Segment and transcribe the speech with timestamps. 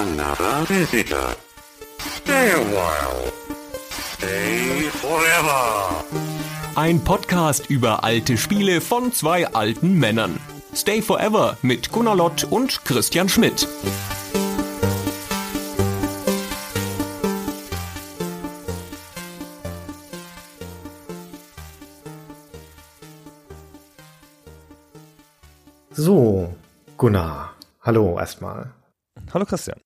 [0.00, 1.36] another visitor.
[1.98, 3.32] Stay a while.
[4.16, 6.04] Stay forever.
[6.74, 10.40] Ein Podcast über alte Spiele von zwei alten Männern.
[10.74, 13.68] Stay Forever mit Gunnar Lott und Christian Schmidt.
[25.90, 26.54] So,
[26.96, 28.72] Gunnar, hallo erstmal.
[29.32, 29.80] Hallo Christian.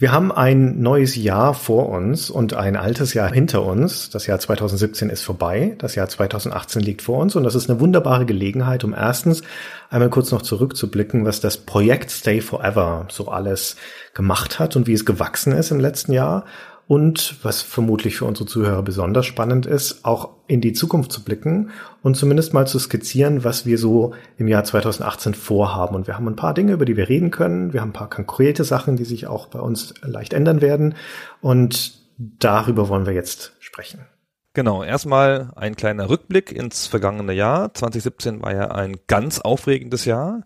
[0.00, 4.10] Wir haben ein neues Jahr vor uns und ein altes Jahr hinter uns.
[4.10, 7.80] Das Jahr 2017 ist vorbei, das Jahr 2018 liegt vor uns und das ist eine
[7.80, 9.42] wunderbare Gelegenheit, um erstens
[9.90, 13.74] einmal kurz noch zurückzublicken, was das Projekt Stay Forever so alles
[14.14, 16.44] gemacht hat und wie es gewachsen ist im letzten Jahr
[16.88, 21.70] und was vermutlich für unsere Zuhörer besonders spannend ist, auch in die Zukunft zu blicken
[22.02, 25.94] und zumindest mal zu skizzieren, was wir so im Jahr 2018 vorhaben.
[25.94, 27.74] Und wir haben ein paar Dinge, über die wir reden können.
[27.74, 30.94] Wir haben ein paar konkrete Sachen, die sich auch bei uns leicht ändern werden.
[31.42, 34.06] Und darüber wollen wir jetzt sprechen.
[34.54, 37.74] Genau, erstmal ein kleiner Rückblick ins vergangene Jahr.
[37.74, 40.42] 2017 war ja ein ganz aufregendes Jahr.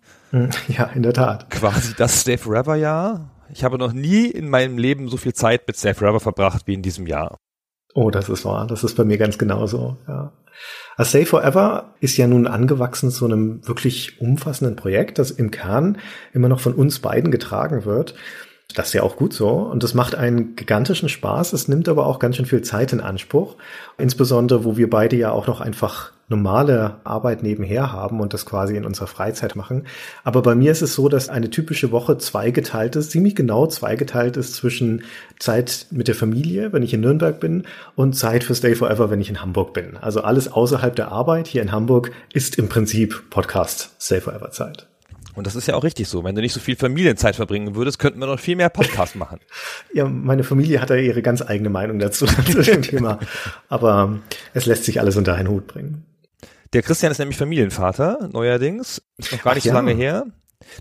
[0.67, 1.51] Ja, in der Tat.
[1.51, 3.32] Quasi das Stay Forever Jahr.
[3.53, 6.75] Ich habe noch nie in meinem Leben so viel Zeit mit Stay Forever verbracht wie
[6.75, 7.39] in diesem Jahr.
[7.95, 8.67] Oh, das ist wahr.
[8.67, 9.99] Das ist bei mir ganz genauso.
[10.09, 10.33] Ja.
[10.97, 15.99] A Stay Forever ist ja nun angewachsen zu einem wirklich umfassenden Projekt, das im Kern
[16.33, 18.15] immer noch von uns beiden getragen wird.
[18.75, 19.51] Das ist ja auch gut so.
[19.51, 21.53] Und das macht einen gigantischen Spaß.
[21.53, 23.57] Es nimmt aber auch ganz schön viel Zeit in Anspruch.
[23.99, 28.77] Insbesondere, wo wir beide ja auch noch einfach normale Arbeit nebenher haben und das quasi
[28.77, 29.87] in unserer Freizeit machen.
[30.25, 34.37] Aber bei mir ist es so, dass eine typische Woche zweigeteilt ist, ziemlich genau zweigeteilt
[34.37, 35.05] ist zwischen
[35.39, 39.21] Zeit mit der Familie, wenn ich in Nürnberg bin, und Zeit für Stay Forever, wenn
[39.21, 39.97] ich in Hamburg bin.
[39.99, 44.89] Also alles außerhalb der Arbeit hier in Hamburg ist im Prinzip Podcast Stay Forever Zeit.
[45.35, 46.25] Und das ist ja auch richtig so.
[46.25, 49.41] Wenn du nicht so viel Familienzeit verbringen würdest, könnten wir noch viel mehr Podcasts machen.
[49.95, 53.19] ja, meine Familie hat ja ihre ganz eigene Meinung dazu, zu dem Thema.
[53.69, 54.19] Aber
[54.53, 56.05] es lässt sich alles unter einen Hut bringen.
[56.73, 59.03] Der Christian ist nämlich Familienvater, neuerdings.
[59.19, 60.27] Ist noch gar nicht Ach, so lange her.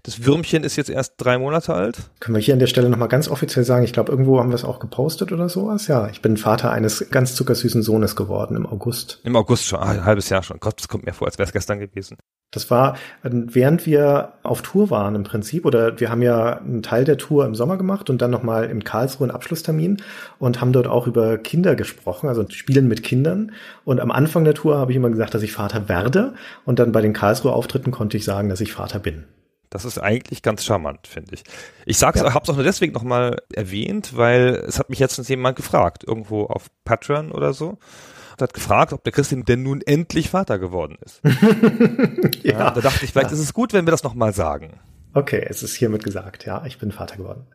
[0.03, 1.97] Das Würmchen ist jetzt erst drei Monate alt.
[2.19, 4.55] Können wir hier an der Stelle nochmal ganz offiziell sagen, ich glaube, irgendwo haben wir
[4.55, 5.87] es auch gepostet oder sowas.
[5.87, 9.19] Ja, ich bin Vater eines ganz zuckersüßen Sohnes geworden im August.
[9.23, 10.59] Im August schon, ein halbes Jahr schon.
[10.59, 12.17] Gott, das kommt mir vor, als wäre es gestern gewesen.
[12.53, 17.05] Das war, während wir auf Tour waren im Prinzip, oder wir haben ja einen Teil
[17.05, 20.01] der Tour im Sommer gemacht und dann nochmal in Karlsruhe einen Abschlusstermin
[20.37, 23.53] und haben dort auch über Kinder gesprochen, also Spielen mit Kindern.
[23.85, 26.33] Und am Anfang der Tour habe ich immer gesagt, dass ich Vater werde
[26.65, 29.23] und dann bei den Karlsruhe Auftritten konnte ich sagen, dass ich Vater bin.
[29.71, 31.43] Das ist eigentlich ganz charmant, finde ich.
[31.85, 32.33] Ich sag's, ja.
[32.33, 36.67] hab's auch nur deswegen nochmal erwähnt, weil es hat mich jetzt jemand gefragt, irgendwo auf
[36.83, 41.21] Patreon oder so und hat gefragt, ob der Christian denn nun endlich Vater geworden ist.
[42.43, 43.35] ja, ja, da dachte ich, vielleicht ja.
[43.35, 44.79] ist es gut, wenn wir das nochmal sagen.
[45.13, 47.47] Okay, es ist hiermit gesagt, ja, ich bin Vater geworden.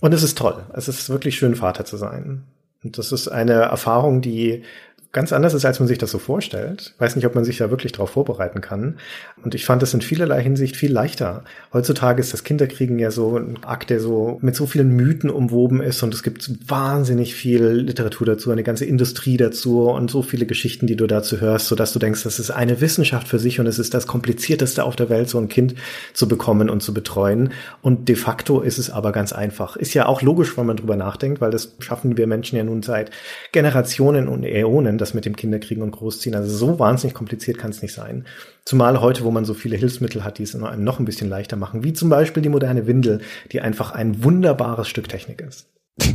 [0.00, 0.66] Und es ist toll.
[0.72, 2.44] Es ist wirklich schön, Vater zu sein.
[2.82, 4.64] Und das ist eine Erfahrung, die
[5.12, 6.94] ganz anders ist, als man sich das so vorstellt.
[6.98, 8.96] Weiß nicht, ob man sich da wirklich darauf vorbereiten kann.
[9.42, 11.42] Und ich fand es in vielerlei Hinsicht viel leichter.
[11.72, 15.82] Heutzutage ist das Kinderkriegen ja so ein Akt, der so mit so vielen Mythen umwoben
[15.82, 20.46] ist und es gibt wahnsinnig viel Literatur dazu, eine ganze Industrie dazu und so viele
[20.46, 23.66] Geschichten, die du dazu hörst, sodass du denkst, das ist eine Wissenschaft für sich und
[23.66, 25.74] es ist das komplizierteste auf der Welt, so ein Kind
[26.12, 27.52] zu bekommen und zu betreuen.
[27.82, 29.76] Und de facto ist es aber ganz einfach.
[29.76, 32.84] Ist ja auch logisch, wenn man drüber nachdenkt, weil das schaffen wir Menschen ja nun
[32.84, 33.10] seit
[33.50, 36.34] Generationen und Äonen das mit dem Kinderkriegen und Großziehen.
[36.34, 38.26] Also so wahnsinnig kompliziert kann es nicht sein.
[38.64, 41.56] Zumal heute, wo man so viele Hilfsmittel hat, die es einem noch ein bisschen leichter
[41.56, 43.20] machen, wie zum Beispiel die moderne Windel,
[43.52, 45.68] die einfach ein wunderbares Stück Technik ist.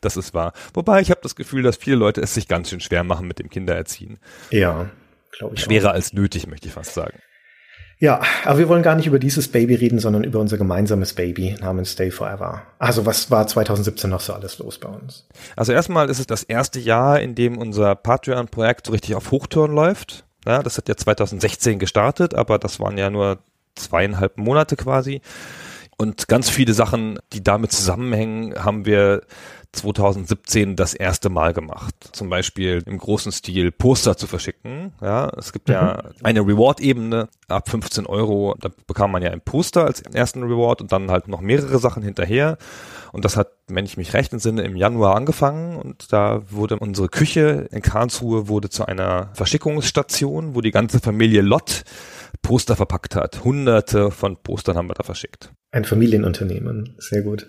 [0.00, 0.52] das ist wahr.
[0.74, 3.38] Wobei ich habe das Gefühl, dass viele Leute es sich ganz schön schwer machen mit
[3.38, 4.18] dem Kindererziehen.
[4.50, 4.90] Ja,
[5.32, 5.62] glaube ich.
[5.62, 5.94] Schwerer auch.
[5.94, 7.18] als nötig, möchte ich fast sagen.
[8.02, 11.54] Ja, aber wir wollen gar nicht über dieses Baby reden, sondern über unser gemeinsames Baby
[11.60, 12.62] namens Stay Forever.
[12.80, 15.28] Also was war 2017 noch so alles los bei uns?
[15.54, 19.70] Also erstmal ist es das erste Jahr, in dem unser Patreon-Projekt so richtig auf Hochtouren
[19.70, 20.24] läuft.
[20.44, 23.38] Ja, das hat ja 2016 gestartet, aber das waren ja nur
[23.76, 25.20] zweieinhalb Monate quasi.
[26.02, 29.22] Und ganz viele Sachen, die damit zusammenhängen, haben wir
[29.70, 31.94] 2017 das erste Mal gemacht.
[32.10, 34.94] Zum Beispiel im großen Stil Poster zu verschicken.
[35.00, 35.74] Ja, es gibt mhm.
[35.74, 38.56] ja eine Reward-Ebene ab 15 Euro.
[38.58, 42.02] Da bekam man ja ein Poster als ersten Reward und dann halt noch mehrere Sachen
[42.02, 42.58] hinterher.
[43.12, 47.08] Und das hat, wenn ich mich recht entsinne, im Januar angefangen und da wurde unsere
[47.08, 51.84] Küche in Karlsruhe wurde zu einer Verschickungsstation, wo die ganze Familie Lott
[52.42, 53.44] Poster verpackt hat.
[53.44, 55.52] Hunderte von Postern haben wir da verschickt.
[55.72, 57.46] Ein Familienunternehmen, sehr gut.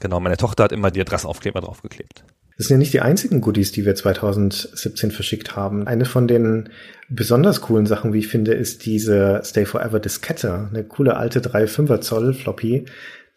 [0.00, 2.24] Genau, meine Tochter hat immer die Adressaufkleber draufgeklebt.
[2.56, 5.86] Das sind ja nicht die einzigen Goodies, die wir 2017 verschickt haben.
[5.86, 6.70] Eine von den
[7.08, 10.68] besonders coolen Sachen, wie ich finde, ist diese Stay Forever Diskette.
[10.68, 12.86] Eine coole alte 3,5er Zoll Floppy,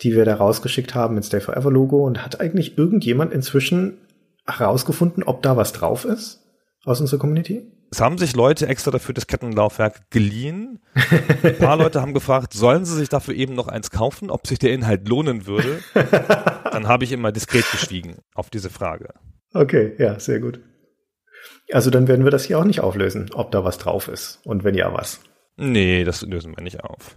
[0.02, 3.98] die wir da rausgeschickt haben mit Stay Forever Logo und hat eigentlich irgendjemand inzwischen
[4.46, 6.42] herausgefunden, ob da was drauf ist
[6.86, 7.73] aus unserer Community?
[7.94, 10.80] Es haben sich Leute extra dafür das Kettenlaufwerk geliehen.
[11.44, 14.58] Ein paar Leute haben gefragt, sollen sie sich dafür eben noch eins kaufen, ob sich
[14.58, 15.78] der Inhalt lohnen würde.
[15.94, 19.14] Dann habe ich immer diskret geschwiegen auf diese Frage.
[19.54, 20.60] Okay, ja, sehr gut.
[21.72, 24.64] Also dann werden wir das hier auch nicht auflösen, ob da was drauf ist und
[24.64, 25.20] wenn ja, was.
[25.58, 27.16] Nee, das lösen wir nicht auf.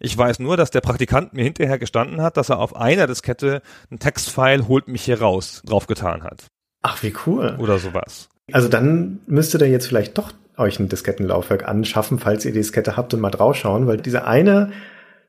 [0.00, 3.62] Ich weiß nur, dass der Praktikant mir hinterher gestanden hat, dass er auf einer Diskette
[3.90, 6.44] ein Textfile holt mich hier raus draufgetan hat.
[6.82, 7.56] Ach, wie cool.
[7.58, 8.28] Oder sowas.
[8.52, 12.96] Also dann müsstet ihr jetzt vielleicht doch euch ein Diskettenlaufwerk anschaffen, falls ihr die Diskette
[12.96, 14.72] habt und mal draufschauen, weil diese eine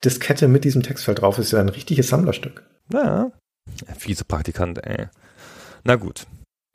[0.04, 2.64] Diskette mit diesem Textfeld drauf ist ja ein richtiges Sammlerstück.
[2.92, 3.32] Ja.
[3.98, 5.08] Fiese Praktikant, ey.
[5.84, 6.26] Na gut.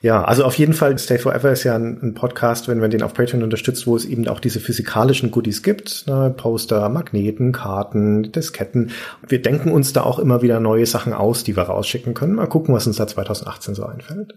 [0.05, 3.03] Ja, also auf jeden Fall, Stay Forever ist ja ein, ein, Podcast, wenn man den
[3.03, 6.07] auf Patreon unterstützt, wo es eben auch diese physikalischen Goodies gibt.
[6.07, 6.35] Ne?
[6.37, 8.91] Poster, Magneten, Karten, Disketten.
[9.27, 12.35] Wir denken uns da auch immer wieder neue Sachen aus, die wir rausschicken können.
[12.35, 14.35] Mal gucken, was uns da 2018 so einfällt.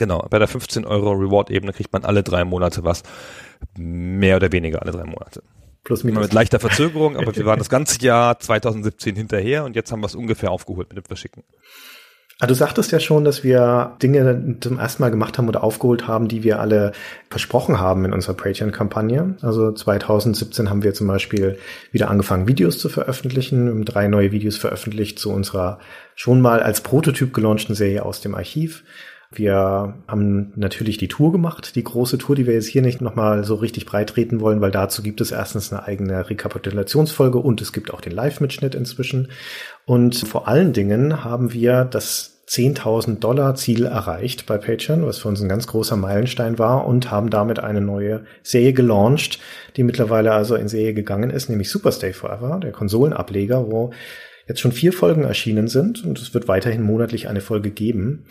[0.00, 3.02] Genau, bei der 15 Euro Reward-Ebene kriegt man alle drei Monate was.
[3.76, 5.42] Mehr oder weniger alle drei Monate.
[5.84, 6.22] Plus minus.
[6.22, 10.06] Mit leichter Verzögerung, aber wir waren das ganze Jahr 2017 hinterher und jetzt haben wir
[10.06, 11.44] es ungefähr aufgeholt mit dem Verschicken.
[12.38, 16.08] Ah, du sagtest ja schon, dass wir Dinge zum ersten Mal gemacht haben oder aufgeholt
[16.08, 16.92] haben, die wir alle
[17.28, 19.36] versprochen haben in unserer Patreon-Kampagne.
[19.42, 21.58] Also 2017 haben wir zum Beispiel
[21.92, 23.66] wieder angefangen, Videos zu veröffentlichen.
[23.66, 25.78] Wir haben drei neue Videos veröffentlicht zu unserer
[26.14, 28.82] schon mal als Prototyp gelaunchten Serie aus dem Archiv.
[29.32, 33.44] Wir haben natürlich die Tour gemacht, die große Tour, die wir jetzt hier nicht nochmal
[33.44, 37.72] so richtig breit treten wollen, weil dazu gibt es erstens eine eigene Rekapitulationsfolge und es
[37.72, 39.28] gibt auch den Live-Mitschnitt inzwischen.
[39.84, 45.28] Und vor allen Dingen haben wir das 10.000 Dollar Ziel erreicht bei Patreon, was für
[45.28, 49.38] uns ein ganz großer Meilenstein war und haben damit eine neue Serie gelauncht,
[49.76, 53.92] die mittlerweile also in Serie gegangen ist, nämlich Superstay Forever, der Konsolenableger, wo
[54.48, 58.24] jetzt schon vier Folgen erschienen sind und es wird weiterhin monatlich eine Folge geben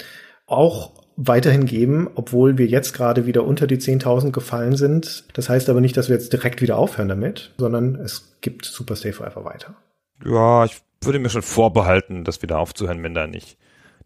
[0.52, 0.92] auch
[1.22, 5.26] weiterhin geben, obwohl wir jetzt gerade wieder unter die 10.000 gefallen sind.
[5.34, 8.96] Das heißt aber nicht, dass wir jetzt direkt wieder aufhören damit, sondern es gibt Super
[8.96, 9.76] Stay Forever weiter.
[10.24, 13.58] Ja, ich würde mir schon vorbehalten, das wieder aufzuhören, wenn da nicht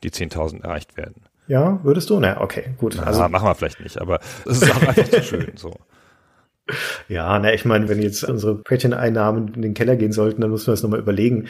[0.03, 1.23] die 10.000 erreicht werden.
[1.47, 2.19] Ja, würdest du?
[2.19, 2.95] Na, okay, gut.
[2.97, 5.71] Na, also machen wir vielleicht nicht, aber es ist auch einfach zu schön so.
[7.09, 10.67] Ja, na, ich meine, wenn jetzt unsere Patreon-Einnahmen in den Keller gehen sollten, dann müssen
[10.67, 11.49] wir das nochmal überlegen.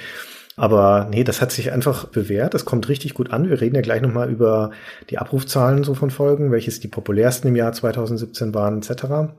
[0.55, 2.53] Aber nee, das hat sich einfach bewährt.
[2.53, 3.49] Das kommt richtig gut an.
[3.49, 4.71] Wir reden ja gleich nochmal über
[5.09, 9.33] die Abrufzahlen so von Folgen, welches die populärsten im Jahr 2017 waren, etc.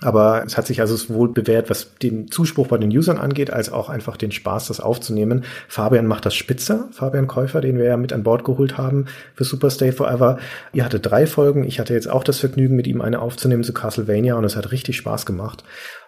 [0.00, 3.70] Aber es hat sich also sowohl bewährt, was den Zuspruch bei den Usern angeht, als
[3.70, 5.44] auch einfach den Spaß, das aufzunehmen.
[5.68, 6.88] Fabian macht das spitze.
[6.90, 10.38] Fabian Käufer, den wir ja mit an Bord geholt haben für Superstay Forever.
[10.72, 11.64] Ihr hatte drei Folgen.
[11.64, 14.72] Ich hatte jetzt auch das Vergnügen, mit ihm eine aufzunehmen zu Castlevania und es hat
[14.72, 15.62] richtig Spaß gemacht.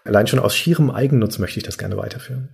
[0.04, 2.48] Allein schon aus schierem Eigennutz möchte ich das gerne weiterführen.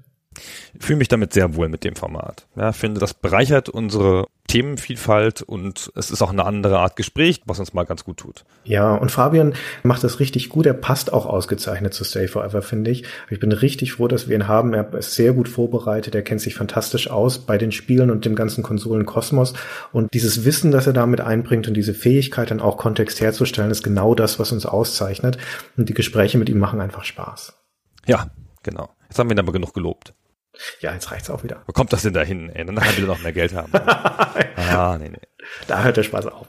[0.74, 2.46] Ich fühle mich damit sehr wohl mit dem Format.
[2.56, 7.58] Ja, finde, das bereichert unsere Themenvielfalt und es ist auch eine andere Art Gespräch, was
[7.58, 8.44] uns mal ganz gut tut.
[8.64, 10.66] Ja, und Fabian macht das richtig gut.
[10.66, 13.04] Er passt auch ausgezeichnet zu Stay Forever, finde ich.
[13.30, 14.74] Ich bin richtig froh, dass wir ihn haben.
[14.74, 16.14] Er ist sehr gut vorbereitet.
[16.14, 19.54] Er kennt sich fantastisch aus bei den Spielen und dem ganzen Konsolenkosmos.
[19.90, 23.82] Und dieses Wissen, das er damit einbringt und diese Fähigkeit dann auch Kontext herzustellen, ist
[23.82, 25.38] genau das, was uns auszeichnet.
[25.78, 27.54] Und die Gespräche mit ihm machen einfach Spaß.
[28.06, 28.26] Ja,
[28.62, 28.90] genau.
[29.08, 30.12] Jetzt haben wir ihn aber genug gelobt.
[30.80, 31.62] Ja, jetzt reicht's auch wieder.
[31.66, 32.50] Wo kommt das denn dahin?
[32.50, 32.64] Ey?
[32.64, 33.72] Dann will er noch mehr Geld haben.
[34.56, 35.18] ah, nee, nee.
[35.66, 36.46] Da hört der Spaß auf.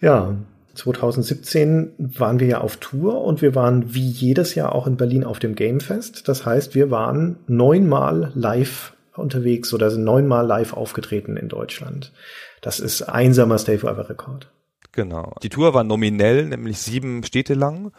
[0.00, 0.36] Ja,
[0.74, 5.24] 2017 waren wir ja auf Tour und wir waren wie jedes Jahr auch in Berlin
[5.24, 6.28] auf dem Gamefest.
[6.28, 12.12] Das heißt, wir waren neunmal live unterwegs oder sind neunmal live aufgetreten in Deutschland.
[12.60, 14.50] Das ist einsamer Stay Forever Rekord.
[14.92, 15.34] Genau.
[15.42, 17.92] Die Tour war nominell, nämlich sieben Städte lang.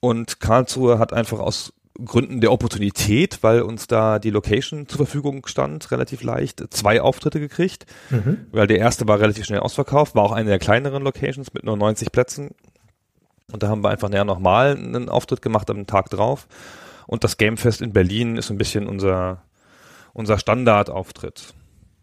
[0.00, 1.72] Und Karlsruhe hat einfach aus
[2.04, 7.38] Gründen der Opportunität, weil uns da die Location zur Verfügung stand, relativ leicht, zwei Auftritte
[7.38, 8.46] gekriegt, mhm.
[8.50, 11.76] weil der erste war relativ schnell ausverkauft, war auch eine der kleineren Locations mit nur
[11.76, 12.52] 90 Plätzen.
[13.52, 16.48] Und da haben wir einfach näher nochmal einen Auftritt gemacht am Tag drauf.
[17.06, 19.42] Und das Gamefest in Berlin ist ein bisschen unser,
[20.14, 21.52] unser Standardauftritt.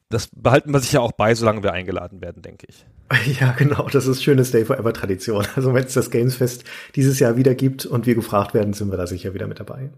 [0.10, 2.86] Das behalten wir sich ja auch bei, solange wir eingeladen werden, denke ich.
[3.40, 3.88] Ja, genau.
[3.90, 5.46] Das ist schöne Stay Forever Tradition.
[5.56, 6.64] Also wenn es das Gamesfest
[6.96, 9.90] dieses Jahr wieder gibt und wir gefragt werden, sind wir da sicher wieder mit dabei.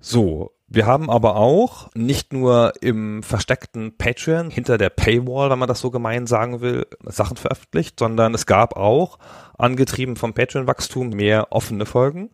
[0.00, 5.68] So, wir haben aber auch nicht nur im versteckten Patreon hinter der Paywall, wenn man
[5.68, 9.18] das so gemein sagen will, Sachen veröffentlicht, sondern es gab auch,
[9.58, 12.30] angetrieben vom Patreon-Wachstum, mehr offene Folgen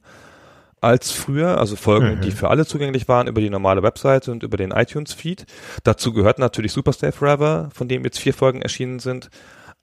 [0.81, 2.21] als früher, also Folgen, mhm.
[2.21, 5.47] die für alle zugänglich waren über die normale Webseite und über den iTunes-Feed.
[5.85, 9.31] Dazu gehört natürlich Superstay Forever, von dem jetzt vier Folgen erschienen sind.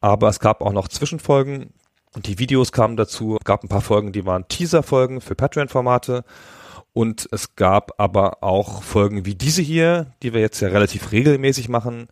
[0.02, 1.74] Aber es gab auch noch Zwischenfolgen
[2.14, 3.38] und die Videos kamen dazu.
[3.40, 6.24] Es gab ein paar Folgen, die waren Teaser-Folgen für Patreon-Formate.
[6.94, 11.68] Und es gab aber auch Folgen wie diese hier, die wir jetzt ja relativ regelmäßig
[11.68, 12.08] machen,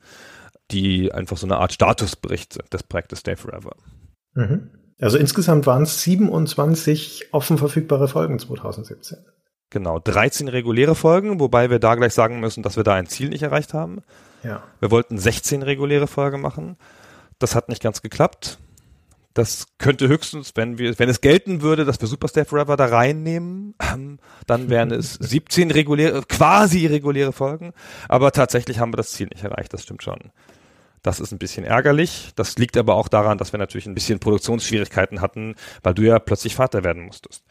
[0.71, 3.75] die einfach so eine Art Statusbericht sind des Projektes Stay Forever.
[4.33, 4.71] Mhm.
[5.03, 9.17] Also insgesamt waren es 27 offen verfügbare Folgen 2017.
[9.69, 13.27] Genau, 13 reguläre Folgen, wobei wir da gleich sagen müssen, dass wir da ein Ziel
[13.27, 14.01] nicht erreicht haben.
[14.43, 14.63] Ja.
[14.79, 16.77] Wir wollten 16 reguläre Folgen machen.
[17.38, 18.60] Das hat nicht ganz geklappt.
[19.33, 22.86] Das könnte höchstens, wenn wir, wenn es gelten würde, dass wir Super Stay Forever da
[22.86, 27.74] reinnehmen, ähm, dann wären es 17 reguläre, quasi reguläre Folgen.
[28.07, 30.31] Aber tatsächlich haben wir das Ziel nicht erreicht, das stimmt schon.
[31.03, 32.31] Das ist ein bisschen ärgerlich.
[32.36, 36.17] Das liegt aber auch daran, dass wir natürlich ein bisschen Produktionsschwierigkeiten hatten, weil du ja
[36.17, 37.43] plötzlich Vater werden musstest.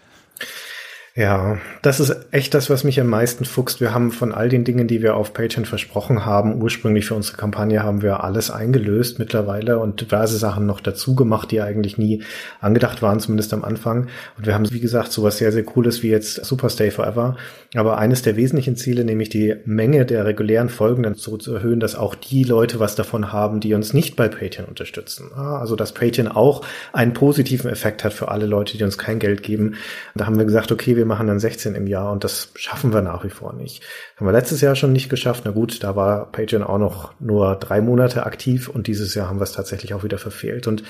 [1.14, 3.82] Ja, das ist echt das, was mich am meisten fuchst.
[3.82, 7.36] Wir haben von all den Dingen, die wir auf Patreon versprochen haben, ursprünglich für unsere
[7.36, 12.22] Kampagne, haben wir alles eingelöst mittlerweile und diverse Sachen noch dazu gemacht, die eigentlich nie
[12.62, 14.08] angedacht waren, zumindest am Anfang.
[14.38, 17.36] Und wir haben, wie gesagt, sowas sehr, sehr Cooles wie jetzt Super Stay Forever.
[17.74, 21.80] Aber eines der wesentlichen Ziele, nämlich die Menge der regulären Folgen dann so zu erhöhen,
[21.80, 25.30] dass auch die Leute was davon haben, die uns nicht bei Patreon unterstützen.
[25.34, 26.64] Also, dass Patreon auch
[26.94, 29.74] einen positiven Effekt hat für alle Leute, die uns kein Geld geben.
[30.14, 32.92] Da haben wir gesagt, okay, wir wir machen dann 16 im Jahr und das schaffen
[32.92, 33.82] wir nach wie vor nicht.
[34.16, 35.42] Haben wir letztes Jahr schon nicht geschafft.
[35.44, 39.40] Na gut, da war Patreon auch noch nur drei Monate aktiv und dieses Jahr haben
[39.40, 40.68] wir es tatsächlich auch wieder verfehlt.
[40.68, 40.84] Und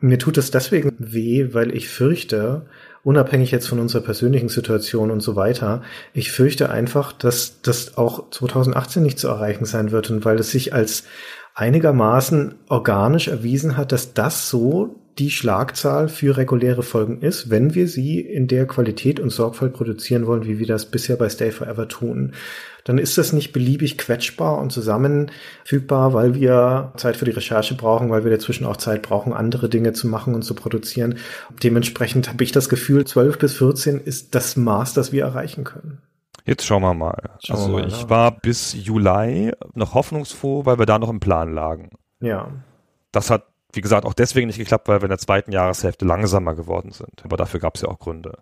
[0.00, 2.66] mir tut es deswegen weh, weil ich fürchte,
[3.04, 8.30] unabhängig jetzt von unserer persönlichen Situation und so weiter, ich fürchte einfach, dass das auch
[8.30, 11.04] 2018 nicht zu erreichen sein wird und weil es sich als
[11.54, 17.86] einigermaßen organisch erwiesen hat, dass das so die Schlagzahl für reguläre Folgen ist, wenn wir
[17.86, 21.86] sie in der Qualität und Sorgfalt produzieren wollen, wie wir das bisher bei Stay Forever
[21.86, 22.32] tun.
[22.84, 28.10] Dann ist das nicht beliebig quetschbar und zusammenfügbar, weil wir Zeit für die Recherche brauchen,
[28.10, 31.18] weil wir dazwischen auch Zeit brauchen, andere Dinge zu machen und zu produzieren.
[31.62, 35.98] Dementsprechend habe ich das Gefühl, 12 bis 14 ist das Maß, das wir erreichen können.
[36.44, 37.30] Jetzt schauen wir mal.
[37.44, 38.10] Schauen also wir mal, ich ja.
[38.10, 41.90] war bis Juli noch hoffnungsfroh, weil wir da noch im Plan lagen.
[42.20, 42.48] Ja.
[43.12, 46.54] Das hat wie gesagt, auch deswegen nicht geklappt, weil wir in der zweiten Jahreshälfte langsamer
[46.54, 47.24] geworden sind.
[47.24, 48.38] Aber dafür gab es ja auch Gründe.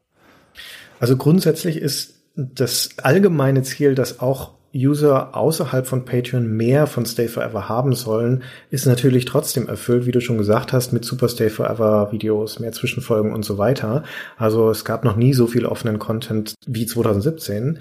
[0.98, 7.28] Also grundsätzlich ist das allgemeine Ziel, dass auch User außerhalb von Patreon mehr von Stay
[7.28, 11.50] Forever haben sollen, ist natürlich trotzdem erfüllt, wie du schon gesagt hast, mit Super Stay
[11.50, 14.04] Forever Videos, mehr Zwischenfolgen und so weiter.
[14.36, 17.78] Also es gab noch nie so viel offenen Content wie 2017.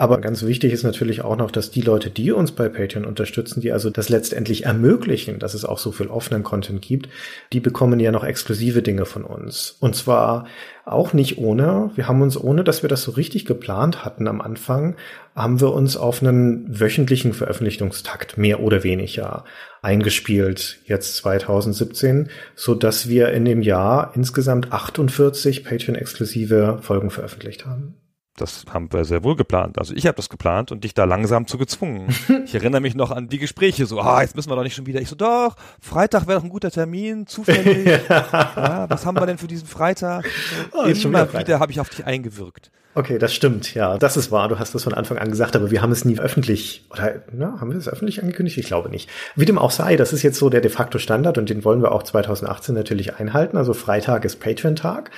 [0.00, 3.60] Aber ganz wichtig ist natürlich auch noch, dass die Leute, die uns bei Patreon unterstützen,
[3.60, 7.08] die also das letztendlich ermöglichen, dass es auch so viel offenen Content gibt,
[7.52, 9.76] die bekommen ja noch exklusive Dinge von uns.
[9.80, 10.46] Und zwar
[10.84, 14.40] auch nicht ohne, wir haben uns, ohne dass wir das so richtig geplant hatten am
[14.40, 14.94] Anfang,
[15.34, 19.44] haben wir uns auf einen wöchentlichen Veröffentlichungstakt mehr oder weniger
[19.82, 27.96] eingespielt, jetzt 2017, so dass wir in dem Jahr insgesamt 48 Patreon-exklusive Folgen veröffentlicht haben
[28.40, 29.78] das haben wir sehr wohl geplant.
[29.78, 32.08] Also ich habe das geplant und dich da langsam zu gezwungen.
[32.44, 34.86] ich erinnere mich noch an die Gespräche, so, ah, jetzt müssen wir doch nicht schon
[34.86, 35.00] wieder.
[35.00, 37.86] Ich so, doch, Freitag wäre doch ein guter Termin, zufällig.
[38.08, 40.26] ja, was haben wir denn für diesen Freitag?
[40.72, 42.70] Oh, Immer wieder, wieder habe ich auf dich eingewirkt.
[42.94, 44.48] Okay, das stimmt, ja, das ist wahr.
[44.48, 47.60] Du hast das von Anfang an gesagt, aber wir haben es nie öffentlich, oder na,
[47.60, 48.58] haben wir es öffentlich angekündigt?
[48.58, 49.08] Ich glaube nicht.
[49.36, 51.80] Wie dem auch sei, das ist jetzt so der de facto Standard und den wollen
[51.80, 53.56] wir auch 2018 natürlich einhalten.
[53.56, 55.12] Also Freitag ist Patreon-Tag.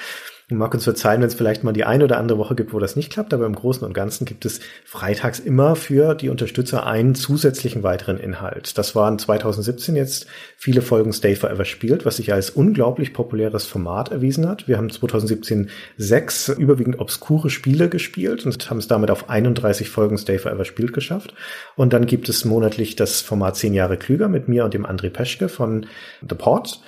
[0.53, 2.97] Mag uns verzeihen, wenn es vielleicht mal die eine oder andere Woche gibt, wo das
[2.97, 7.15] nicht klappt, aber im Großen und Ganzen gibt es freitags immer für die Unterstützer einen
[7.15, 8.77] zusätzlichen weiteren Inhalt.
[8.77, 10.27] Das waren 2017 jetzt
[10.57, 14.67] viele Folgen Stay Forever spielt, was sich als unglaublich populäres Format erwiesen hat.
[14.67, 20.19] Wir haben 2017 sechs überwiegend obskure Spiele gespielt und haben es damit auf 31 Folgen
[20.19, 21.33] Stay Forever spielt geschafft.
[21.77, 25.11] Und dann gibt es monatlich das Format 10 Jahre klüger mit mir und dem André
[25.11, 25.87] Peschke von
[26.29, 26.81] The Port.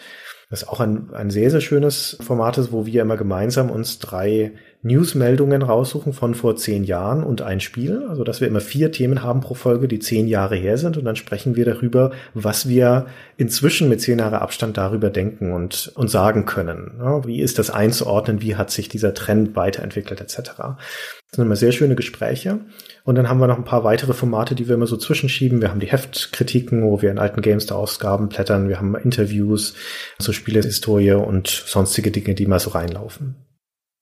[0.52, 4.00] Das ist auch ein, ein sehr, sehr schönes Format ist, wo wir immer gemeinsam uns
[4.00, 4.52] drei
[4.85, 8.05] Newsmeldungen raussuchen von vor zehn Jahren und ein Spiel.
[8.09, 10.97] Also, dass wir immer vier Themen haben pro Folge, die zehn Jahre her sind.
[10.97, 15.93] Und dann sprechen wir darüber, was wir inzwischen mit zehn Jahre Abstand darüber denken und,
[15.95, 16.95] und sagen können.
[16.99, 18.43] Ja, wie ist das einzuordnen?
[18.43, 20.35] Wie hat sich dieser Trend weiterentwickelt, etc.
[20.57, 22.59] Das sind immer sehr schöne Gespräche.
[23.05, 25.61] Und dann haben wir noch ein paar weitere Formate, die wir immer so zwischenschieben.
[25.61, 28.69] Wir haben die Heftkritiken, wo wir in alten Gamester-Ausgaben blättern.
[28.69, 29.75] Wir haben Interviews,
[30.19, 33.37] so Spielehistorie und sonstige Dinge, die mal so reinlaufen.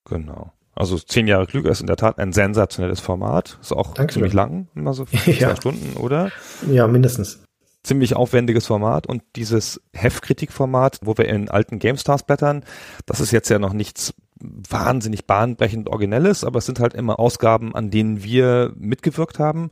[0.07, 0.53] Genau.
[0.81, 3.59] Also zehn Jahre klüger ist in der Tat ein sensationelles Format.
[3.61, 5.55] Ist auch Danke ziemlich lang, immer so zwei ja.
[5.55, 6.31] Stunden, oder?
[6.71, 7.43] Ja, mindestens.
[7.83, 12.65] Ziemlich aufwendiges Format und dieses Heftkritikformat, wo wir in alten GameStars blättern,
[13.05, 17.75] das ist jetzt ja noch nichts wahnsinnig bahnbrechend Originelles, aber es sind halt immer Ausgaben,
[17.75, 19.71] an denen wir mitgewirkt haben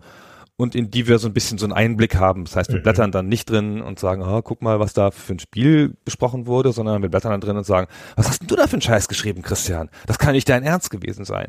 [0.59, 2.45] und in die wir so ein bisschen so einen Einblick haben.
[2.45, 2.83] Das heißt, wir mhm.
[2.83, 6.47] blättern dann nicht drin und sagen, oh, guck mal, was da für ein Spiel besprochen
[6.47, 7.87] wurde, sondern wir blättern dann drin und sagen,
[8.17, 9.89] was hast denn du da für einen Scheiß geschrieben, Christian?
[10.07, 11.49] Das kann nicht dein Ernst gewesen sein.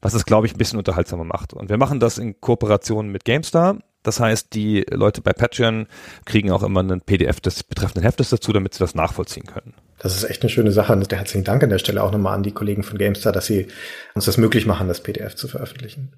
[0.00, 1.52] was es, glaube ich, ein bisschen unterhaltsamer macht.
[1.52, 3.78] Und wir machen das in Kooperation mit GameStar.
[4.04, 5.88] Das heißt, die Leute bei Patreon
[6.24, 9.74] kriegen auch immer einen PDF des betreffenden Heftes dazu, damit sie das nachvollziehen können.
[9.98, 10.92] Das ist echt eine schöne Sache.
[10.92, 13.66] Und herzlichen Dank an der Stelle auch nochmal an die Kollegen von GameStar, dass sie
[14.14, 16.12] uns das möglich machen, das PDF zu veröffentlichen.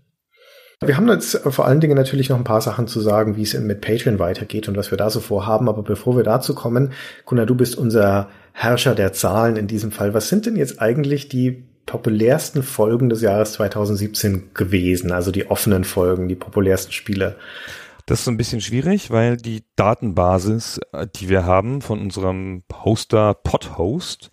[0.83, 3.53] Wir haben jetzt vor allen Dingen natürlich noch ein paar Sachen zu sagen, wie es
[3.53, 5.69] mit Patreon weitergeht und was wir da so vorhaben.
[5.69, 6.93] Aber bevor wir dazu kommen,
[7.27, 10.15] Gunnar, du bist unser Herrscher der Zahlen in diesem Fall.
[10.15, 15.13] Was sind denn jetzt eigentlich die populärsten Folgen des Jahres 2017 gewesen?
[15.13, 17.37] Also die offenen Folgen, die populärsten Spiele?
[18.07, 22.63] Das ist so ein bisschen schwierig, weil die Datenbasis, äh, die wir haben von unserem
[22.85, 24.31] Hoster Podhost,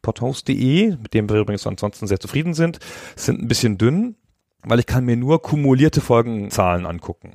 [0.00, 2.78] podhost.de, mit dem wir übrigens ansonsten sehr zufrieden sind,
[3.16, 4.16] sind ein bisschen dünn
[4.64, 7.34] weil ich kann mir nur kumulierte Folgenzahlen angucken.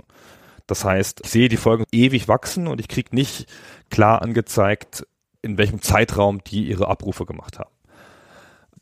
[0.67, 3.47] Das heißt, ich sehe die Folgen ewig wachsen und ich kriege nicht
[3.89, 5.05] klar angezeigt,
[5.41, 7.69] in welchem Zeitraum die ihre Abrufe gemacht haben.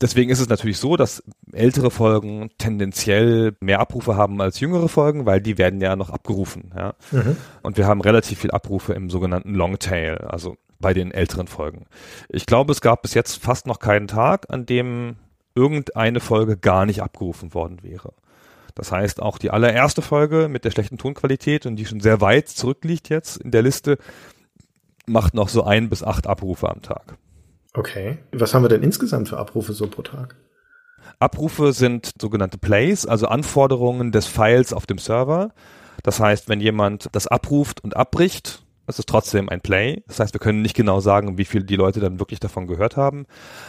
[0.00, 1.22] Deswegen ist es natürlich so, dass
[1.52, 6.72] ältere Folgen tendenziell mehr Abrufe haben als jüngere Folgen, weil die werden ja noch abgerufen.
[6.76, 6.94] Ja?
[7.12, 7.36] Mhm.
[7.62, 11.86] Und wir haben relativ viel Abrufe im sogenannten Longtail, also bei den älteren Folgen.
[12.28, 15.16] Ich glaube, es gab bis jetzt fast noch keinen Tag, an dem
[15.54, 18.12] irgendeine Folge gar nicht abgerufen worden wäre.
[18.74, 22.48] Das heißt, auch die allererste Folge mit der schlechten Tonqualität und die schon sehr weit
[22.48, 23.98] zurückliegt jetzt in der Liste,
[25.06, 27.16] macht noch so ein bis acht Abrufe am Tag.
[27.72, 28.18] Okay.
[28.32, 30.36] Was haben wir denn insgesamt für Abrufe so pro Tag?
[31.18, 35.52] Abrufe sind sogenannte Plays, also Anforderungen des Files auf dem Server.
[36.02, 40.02] Das heißt, wenn jemand das abruft und abbricht, es ist trotzdem ein Play.
[40.06, 42.96] Das heißt, wir können nicht genau sagen, wie viel die Leute dann wirklich davon gehört
[42.96, 43.26] haben.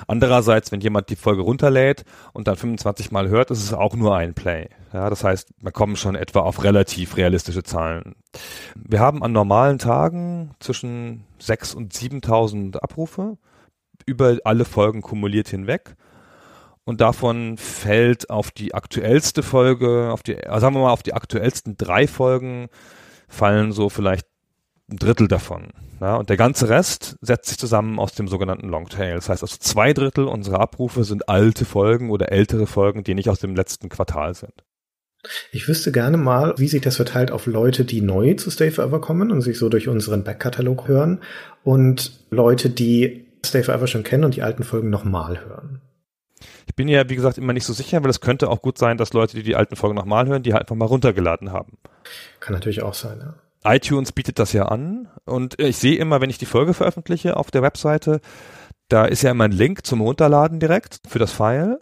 [0.07, 2.03] Andererseits, wenn jemand die Folge runterlädt
[2.33, 4.69] und dann 25 Mal hört, ist es auch nur ein Play.
[4.93, 8.15] Ja, das heißt, wir kommen schon etwa auf relativ realistische Zahlen.
[8.75, 13.37] Wir haben an normalen Tagen zwischen 6.000 und 7.000 Abrufe
[14.05, 15.95] über alle Folgen kumuliert hinweg.
[16.83, 21.13] Und davon fällt auf die aktuellste Folge, auf die, also sagen wir mal, auf die
[21.13, 22.67] aktuellsten drei Folgen
[23.27, 24.27] fallen so vielleicht
[24.89, 25.69] ein Drittel davon.
[25.99, 29.15] Ja, und der ganze Rest setzt sich zusammen aus dem sogenannten Longtail.
[29.15, 33.29] Das heißt, also zwei Drittel unserer Abrufe sind alte Folgen oder ältere Folgen, die nicht
[33.29, 34.53] aus dem letzten Quartal sind.
[35.51, 39.01] Ich wüsste gerne mal, wie sich das verteilt auf Leute, die neu zu Stay Forever
[39.01, 41.21] kommen und sich so durch unseren Backkatalog hören
[41.63, 45.81] und Leute, die Stay Forever schon kennen und die alten Folgen nochmal hören.
[46.67, 48.97] Ich bin ja, wie gesagt, immer nicht so sicher, weil es könnte auch gut sein,
[48.97, 51.77] dass Leute, die die alten Folgen nochmal hören, die halt einfach mal runtergeladen haben.
[52.39, 56.29] Kann natürlich auch sein, ja iTunes bietet das ja an und ich sehe immer, wenn
[56.29, 58.21] ich die Folge veröffentliche auf der Webseite,
[58.87, 61.79] da ist ja immer ein Link zum Runterladen direkt für das File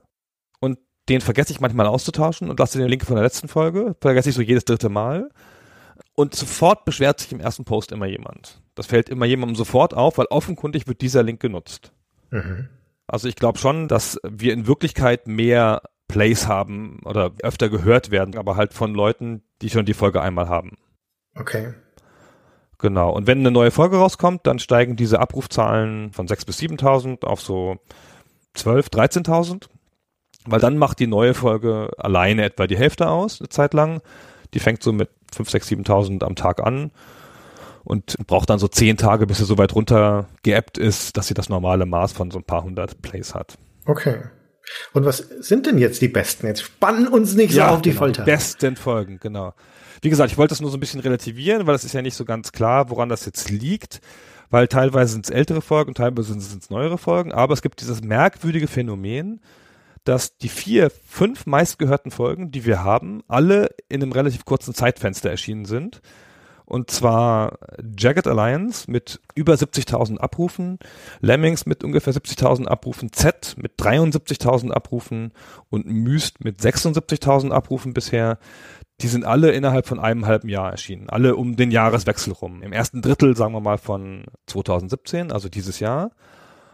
[0.59, 4.29] und den vergesse ich manchmal auszutauschen und lasse den Link von der letzten Folge, vergesse
[4.29, 5.29] ich so jedes dritte Mal
[6.15, 8.61] und sofort beschwert sich im ersten Post immer jemand.
[8.75, 11.91] Das fällt immer jemandem sofort auf, weil offenkundig wird dieser Link genutzt.
[12.31, 12.69] Mhm.
[13.07, 18.37] Also ich glaube schon, dass wir in Wirklichkeit mehr Plays haben oder öfter gehört werden,
[18.37, 20.77] aber halt von Leuten, die schon die Folge einmal haben.
[21.35, 21.73] Okay.
[22.77, 23.11] Genau.
[23.11, 27.41] Und wenn eine neue Folge rauskommt, dann steigen diese Abrufzahlen von 6.000 bis 7.000 auf
[27.41, 27.77] so
[28.57, 29.69] 12.000, 13.000.
[30.45, 34.01] Weil dann macht die neue Folge alleine etwa die Hälfte aus, eine Zeit lang.
[34.53, 36.91] Die fängt so mit 5, 6, 7.000 am Tag an
[37.85, 41.33] und braucht dann so 10 Tage, bis sie so weit runter geappt ist, dass sie
[41.33, 43.57] das normale Maß von so ein paar hundert Plays hat.
[43.85, 44.23] Okay.
[44.93, 46.47] Und was sind denn jetzt die besten?
[46.47, 48.23] Jetzt spannen uns nicht ja, so auf die genau, Folter.
[48.23, 49.53] Die besten Folgen, genau.
[50.03, 52.15] Wie gesagt, ich wollte das nur so ein bisschen relativieren, weil es ist ja nicht
[52.15, 54.01] so ganz klar, woran das jetzt liegt,
[54.49, 58.03] weil teilweise sind es ältere Folgen, teilweise sind es neuere Folgen, aber es gibt dieses
[58.03, 59.39] merkwürdige Phänomen,
[60.03, 65.29] dass die vier, fünf meistgehörten Folgen, die wir haben, alle in einem relativ kurzen Zeitfenster
[65.29, 66.01] erschienen sind.
[66.65, 67.57] Und zwar
[67.97, 70.79] Jagged Alliance mit über 70.000 Abrufen,
[71.21, 75.31] Lemmings mit ungefähr 70.000 Abrufen, Z mit 73.000 Abrufen
[75.69, 78.37] und Myst mit 76.000 Abrufen bisher
[79.03, 81.09] die sind alle innerhalb von einem halben Jahr erschienen.
[81.09, 82.61] Alle um den Jahreswechsel rum.
[82.61, 86.11] Im ersten Drittel, sagen wir mal, von 2017, also dieses Jahr.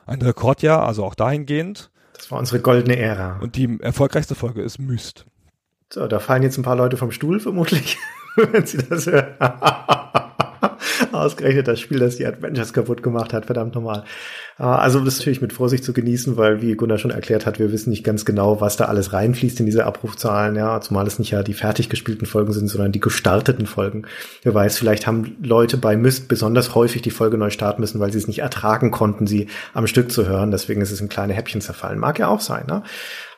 [0.05, 1.89] Ein Rekordjahr, also auch dahingehend.
[2.13, 3.39] Das war unsere goldene Ära.
[3.41, 5.25] Und die erfolgreichste Folge ist Myst.
[5.91, 7.97] So, da fallen jetzt ein paar Leute vom Stuhl vermutlich,
[8.35, 9.35] wenn sie das hören.
[11.19, 14.03] Ausgerechnet das Spiel, das die Adventures kaputt gemacht hat, verdammt nochmal.
[14.58, 17.71] Also das ist natürlich mit Vorsicht zu genießen, weil, wie Gunnar schon erklärt hat, wir
[17.71, 21.32] wissen nicht ganz genau, was da alles reinfließt in diese Abrufzahlen, ja, zumal es nicht
[21.32, 24.03] ja die fertig gespielten Folgen sind, sondern die gestarteten Folgen.
[24.43, 28.12] Wer weiß, vielleicht haben Leute bei Myst besonders häufig die Folge neu starten müssen, weil
[28.12, 30.51] sie es nicht ertragen konnten, sie am Stück zu hören.
[30.51, 31.97] Deswegen ist es in kleine Häppchen zerfallen.
[31.97, 32.84] Mag ja auch sein, ne?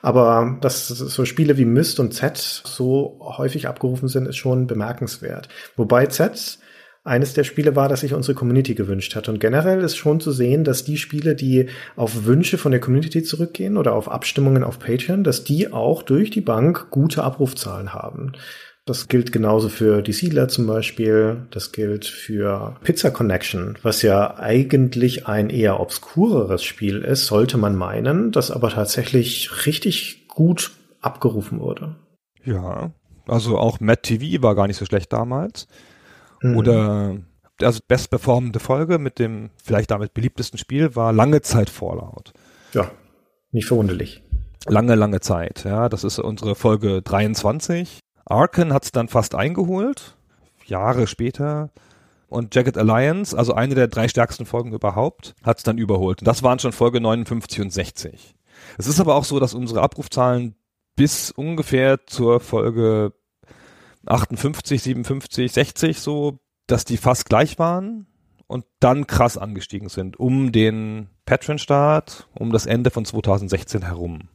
[0.01, 5.47] Aber dass so Spiele wie Myst und Z so häufig abgerufen sind, ist schon bemerkenswert.
[5.75, 6.57] Wobei Z
[7.03, 9.27] eines der Spiele war, das sich unsere Community gewünscht hat.
[9.27, 13.23] Und generell ist schon zu sehen, dass die Spiele, die auf Wünsche von der Community
[13.23, 18.33] zurückgehen oder auf Abstimmungen auf Patreon, dass die auch durch die Bank gute Abrufzahlen haben.
[18.85, 21.47] Das gilt genauso für die Sealer zum Beispiel.
[21.51, 27.75] Das gilt für Pizza Connection, was ja eigentlich ein eher obskureres Spiel ist, sollte man
[27.75, 31.95] meinen, das aber tatsächlich richtig gut abgerufen wurde.
[32.43, 32.91] Ja,
[33.27, 35.67] also auch Matt TV war gar nicht so schlecht damals.
[36.41, 36.57] Mhm.
[36.57, 37.17] Oder
[37.61, 42.33] also bestperformende Folge mit dem vielleicht damit beliebtesten Spiel war lange Zeit Fallout.
[42.73, 42.91] Ja,
[43.51, 44.23] nicht verwunderlich.
[44.67, 45.89] Lange, lange Zeit, ja.
[45.89, 47.99] Das ist unsere Folge 23.
[48.25, 50.15] Arken hat es dann fast eingeholt,
[50.65, 51.71] Jahre später.
[52.27, 56.21] Und Jagged Alliance, also eine der drei stärksten Folgen überhaupt, hat es dann überholt.
[56.21, 58.35] Und das waren schon Folge 59 und 60.
[58.77, 60.55] Es ist aber auch so, dass unsere Abrufzahlen
[60.95, 63.11] bis ungefähr zur Folge
[64.05, 68.07] 58, 57, 60 so, dass die fast gleich waren
[68.47, 74.29] und dann krass angestiegen sind um den Patreon-Start, um das Ende von 2016 herum.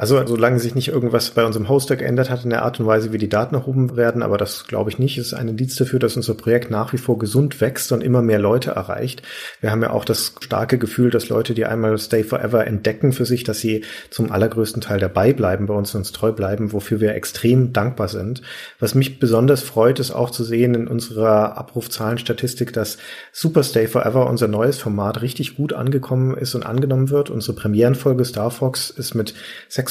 [0.00, 3.12] Also solange sich nicht irgendwas bei unserem Hoster geändert hat in der Art und Weise,
[3.12, 6.16] wie die Daten erhoben werden, aber das glaube ich nicht, ist ein Indiz dafür, dass
[6.16, 9.20] unser Projekt nach wie vor gesund wächst und immer mehr Leute erreicht.
[9.60, 13.26] Wir haben ja auch das starke Gefühl, dass Leute, die einmal Stay Forever entdecken für
[13.26, 17.14] sich, dass sie zum allergrößten Teil dabei bleiben, bei uns uns treu bleiben, wofür wir
[17.14, 18.40] extrem dankbar sind.
[18.78, 22.96] Was mich besonders freut, ist auch zu sehen in unserer Abrufzahlenstatistik, dass
[23.32, 27.28] Super Stay Forever, unser neues Format, richtig gut angekommen ist und angenommen wird.
[27.28, 29.34] Unsere Premierenfolge Star Fox ist mit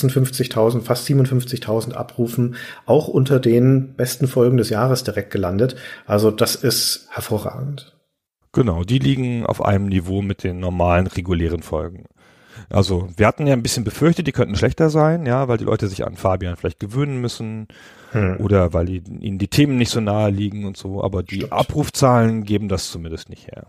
[0.04, 5.76] 56.000, fast 57.000 Abrufen, auch unter den besten Folgen des Jahres direkt gelandet.
[6.06, 7.96] Also das ist hervorragend.
[8.52, 12.06] Genau, die liegen auf einem Niveau mit den normalen, regulären Folgen.
[12.70, 15.88] Also wir hatten ja ein bisschen befürchtet, die könnten schlechter sein, ja, weil die Leute
[15.88, 17.68] sich an Fabian vielleicht gewöhnen müssen
[18.12, 18.38] hm.
[18.40, 21.54] oder weil die, ihnen die Themen nicht so nahe liegen und so, aber die Stimmt.
[21.54, 23.68] Abrufzahlen geben das zumindest nicht her.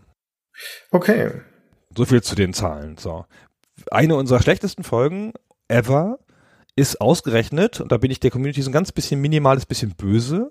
[0.90, 1.30] Okay.
[1.96, 2.96] So viel zu den Zahlen.
[2.98, 3.24] So.
[3.90, 5.32] Eine unserer schlechtesten Folgen
[5.70, 6.18] ever
[6.76, 10.50] ist ausgerechnet, und da bin ich der Community so ein ganz bisschen minimales bisschen böse,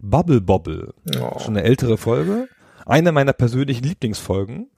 [0.00, 0.94] Bubble Bobble.
[1.20, 1.38] Oh.
[1.38, 2.48] Schon eine ältere Folge.
[2.86, 4.70] Eine meiner persönlichen Lieblingsfolgen.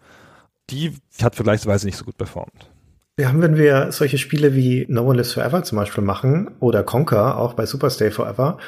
[0.71, 2.71] Die hat vergleichsweise nicht so gut performt.
[3.17, 6.83] Wir haben, wenn wir solche Spiele wie No One Lives Forever zum Beispiel machen oder
[6.83, 8.59] Conquer, auch bei Superstay Forever,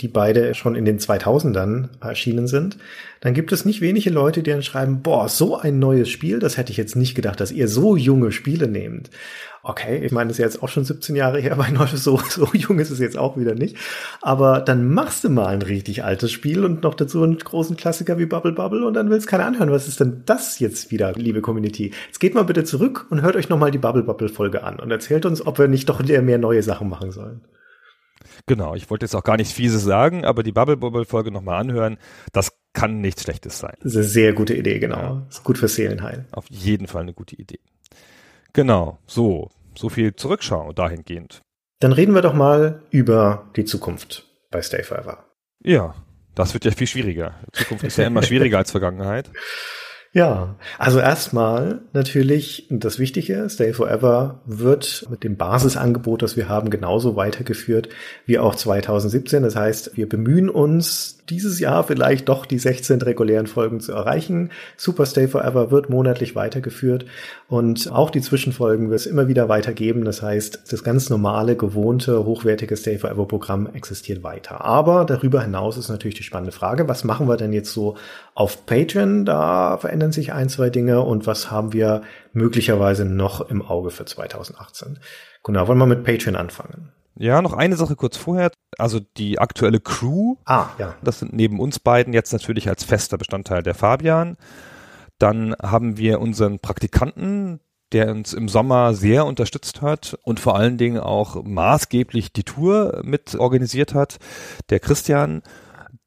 [0.00, 2.78] die beide schon in den 2000ern erschienen sind,
[3.20, 6.56] dann gibt es nicht wenige Leute, die dann schreiben, boah, so ein neues Spiel, das
[6.56, 9.10] hätte ich jetzt nicht gedacht, dass ihr so junge Spiele nehmt.
[9.64, 12.80] Okay, ich meine, das ist jetzt auch schon 17 Jahre her, weil so, so jung
[12.80, 13.76] ist es jetzt auch wieder nicht.
[14.20, 18.18] Aber dann machst du mal ein richtig altes Spiel und noch dazu einen großen Klassiker
[18.18, 19.70] wie Bubble Bubble und dann willst keiner anhören.
[19.70, 21.92] Was ist denn das jetzt wieder, liebe Community?
[22.06, 24.90] Jetzt geht mal bitte zurück und hört euch nochmal die Bubble Bubble Folge an und
[24.90, 27.42] erzählt uns, ob wir nicht doch mehr neue Sachen machen sollen.
[28.46, 31.60] Genau, ich wollte jetzt auch gar nichts Fieses sagen, aber die Bubble Bubble Folge nochmal
[31.60, 31.98] anhören,
[32.32, 33.74] das kann nichts Schlechtes sein.
[33.80, 34.96] Das ist eine sehr gute Idee, genau.
[34.96, 35.26] Ja.
[35.28, 36.26] Ist gut fürs Seelenheil.
[36.32, 37.60] Auf jeden Fall eine gute Idee.
[38.52, 41.42] Genau, so, so viel Zurückschau dahingehend.
[41.80, 45.24] Dann reden wir doch mal über die Zukunft bei Stay Forever.
[45.64, 45.94] Ja,
[46.34, 47.34] das wird ja viel schwieriger.
[47.52, 49.30] Zukunft ist ja immer schwieriger als Vergangenheit.
[50.14, 56.68] Ja, also erstmal natürlich das Wichtige, Stay Forever wird mit dem Basisangebot, das wir haben,
[56.68, 57.88] genauso weitergeführt
[58.26, 59.42] wie auch 2017.
[59.42, 64.50] Das heißt, wir bemühen uns, dieses Jahr vielleicht doch die 16 regulären Folgen zu erreichen.
[64.76, 67.06] Super Stay Forever wird monatlich weitergeführt
[67.48, 70.04] und auch die Zwischenfolgen wird es immer wieder weitergeben.
[70.04, 74.64] Das heißt, das ganz normale, gewohnte, hochwertige Stay Forever Programm existiert weiter.
[74.64, 77.96] Aber darüber hinaus ist natürlich die spannende Frage, was machen wir denn jetzt so
[78.34, 79.24] auf Patreon?
[79.24, 84.04] Da verändern sich ein, zwei Dinge und was haben wir möglicherweise noch im Auge für
[84.04, 84.98] 2018?
[85.44, 86.92] Genau, wollen wir mit Patreon anfangen?
[87.16, 88.50] Ja, noch eine Sache kurz vorher.
[88.78, 90.36] Also die aktuelle Crew.
[90.44, 90.94] Ah, ja.
[91.02, 94.36] Das sind neben uns beiden jetzt natürlich als fester Bestandteil der Fabian.
[95.18, 97.60] Dann haben wir unseren Praktikanten,
[97.92, 103.02] der uns im Sommer sehr unterstützt hat und vor allen Dingen auch maßgeblich die Tour
[103.04, 104.18] mit organisiert hat,
[104.70, 105.42] der Christian.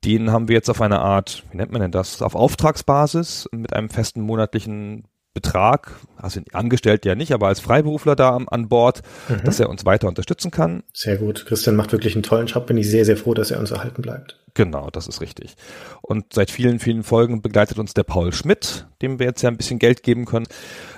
[0.04, 3.74] Den haben wir jetzt auf eine Art, wie nennt man denn das, auf Auftragsbasis mit
[3.74, 9.44] einem festen monatlichen Betrag, also angestellt ja nicht, aber als Freiberufler da an Bord, mhm.
[9.44, 10.82] dass er uns weiter unterstützen kann.
[10.94, 11.46] Sehr gut.
[11.46, 12.66] Christian macht wirklich einen tollen Job.
[12.68, 14.40] Bin ich sehr, sehr froh, dass er uns erhalten bleibt.
[14.54, 15.58] Genau, das ist richtig.
[16.02, 19.58] Und seit vielen, vielen Folgen begleitet uns der Paul Schmidt, dem wir jetzt ja ein
[19.58, 20.48] bisschen Geld geben können.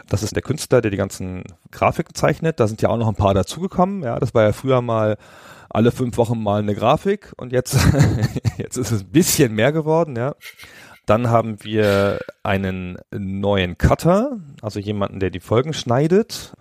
[0.07, 2.59] Das ist der Künstler, der die ganzen Grafiken zeichnet.
[2.59, 4.03] Da sind ja auch noch ein paar dazugekommen.
[4.03, 5.17] Ja, das war ja früher mal
[5.69, 7.75] alle fünf Wochen mal eine Grafik und jetzt,
[8.57, 10.35] jetzt ist es ein bisschen mehr geworden, ja.
[11.07, 16.53] Dann haben wir einen neuen Cutter, also jemanden, der die Folgen schneidet.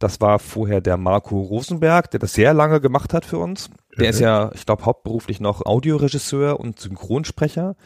[0.00, 3.70] Das war vorher der Marco Rosenberg, der das sehr lange gemacht hat für uns.
[3.96, 4.10] Der mhm.
[4.10, 7.76] ist ja, ich glaube, hauptberuflich noch Audioregisseur und Synchronsprecher.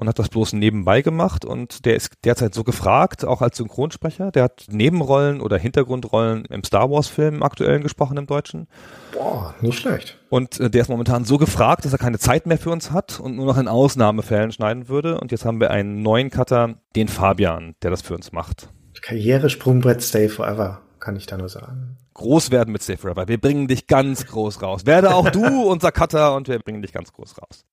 [0.00, 4.32] Und hat das bloß nebenbei gemacht und der ist derzeit so gefragt, auch als Synchronsprecher.
[4.32, 8.66] Der hat Nebenrollen oder Hintergrundrollen im Star Wars Film aktuellen gesprochen im Deutschen.
[9.12, 10.18] Boah, nicht schlecht.
[10.30, 13.20] Und äh, der ist momentan so gefragt, dass er keine Zeit mehr für uns hat
[13.20, 15.20] und nur noch in Ausnahmefällen schneiden würde.
[15.20, 18.70] Und jetzt haben wir einen neuen Cutter, den Fabian, der das für uns macht.
[19.02, 21.98] Karrieresprungbrett Stay Forever, kann ich da nur sagen.
[22.14, 23.28] Groß werden mit Stay Forever.
[23.28, 24.86] Wir bringen dich ganz groß raus.
[24.86, 27.66] Werde auch du unser Cutter und wir bringen dich ganz groß raus.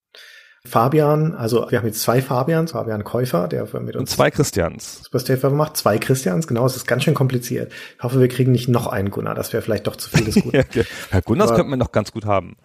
[0.67, 5.03] Fabian, also wir haben jetzt zwei Fabians, Fabian Käufer, der mit uns und zwei Christians
[5.03, 7.71] Super Stay Forever macht, zwei Christians, genau, es ist ganz schön kompliziert.
[7.97, 10.35] Ich hoffe, wir kriegen nicht noch einen Gunnar, das wäre vielleicht doch zu viel des
[10.43, 10.55] Guten.
[10.55, 10.85] ja, okay.
[11.09, 12.57] Herr Gunnars könnten wir noch ganz gut haben.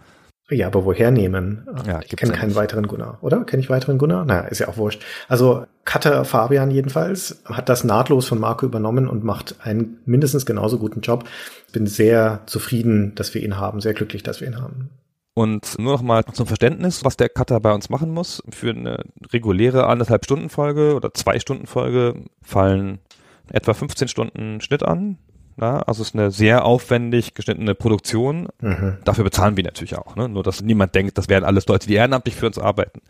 [0.50, 1.66] Ja, aber woher nehmen?
[1.86, 3.44] Ja, ich kenne keinen weiteren Gunnar, oder?
[3.44, 4.24] Kenne ich weiteren Gunnar?
[4.24, 5.02] Naja, ist ja auch wurscht.
[5.28, 10.78] Also Cutter Fabian jedenfalls hat das nahtlos von Marco übernommen und macht einen mindestens genauso
[10.78, 11.24] guten Job.
[11.72, 14.90] Bin sehr zufrieden, dass wir ihn haben, sehr glücklich, dass wir ihn haben.
[15.34, 18.42] Und nur noch mal zum Verständnis, was der Cutter bei uns machen muss.
[18.50, 22.98] Für eine reguläre anderthalb Stunden Folge oder zwei Stunden Folge fallen
[23.50, 25.18] etwa 15 Stunden Schnitt an.
[25.60, 28.48] Ja, also es ist eine sehr aufwendig geschnittene Produktion.
[28.60, 28.98] Mhm.
[29.04, 30.16] Dafür bezahlen wir natürlich auch.
[30.16, 30.28] Ne?
[30.28, 33.00] Nur, dass niemand denkt, das wären alles Leute, die ehrenamtlich für uns arbeiten.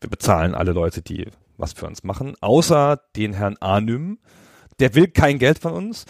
[0.00, 1.26] Wir bezahlen alle Leute, die
[1.58, 4.18] was für uns machen, außer den Herrn Anym.
[4.78, 6.04] Der will kein Geld von uns.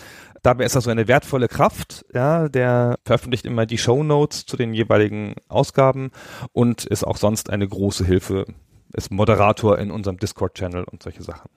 [0.46, 2.04] Dabei ist er so eine wertvolle Kraft.
[2.14, 6.12] Ja, der veröffentlicht immer die Show Notes zu den jeweiligen Ausgaben
[6.52, 8.44] und ist auch sonst eine große Hilfe.
[8.92, 11.50] Ist Moderator in unserem Discord-Channel und solche Sachen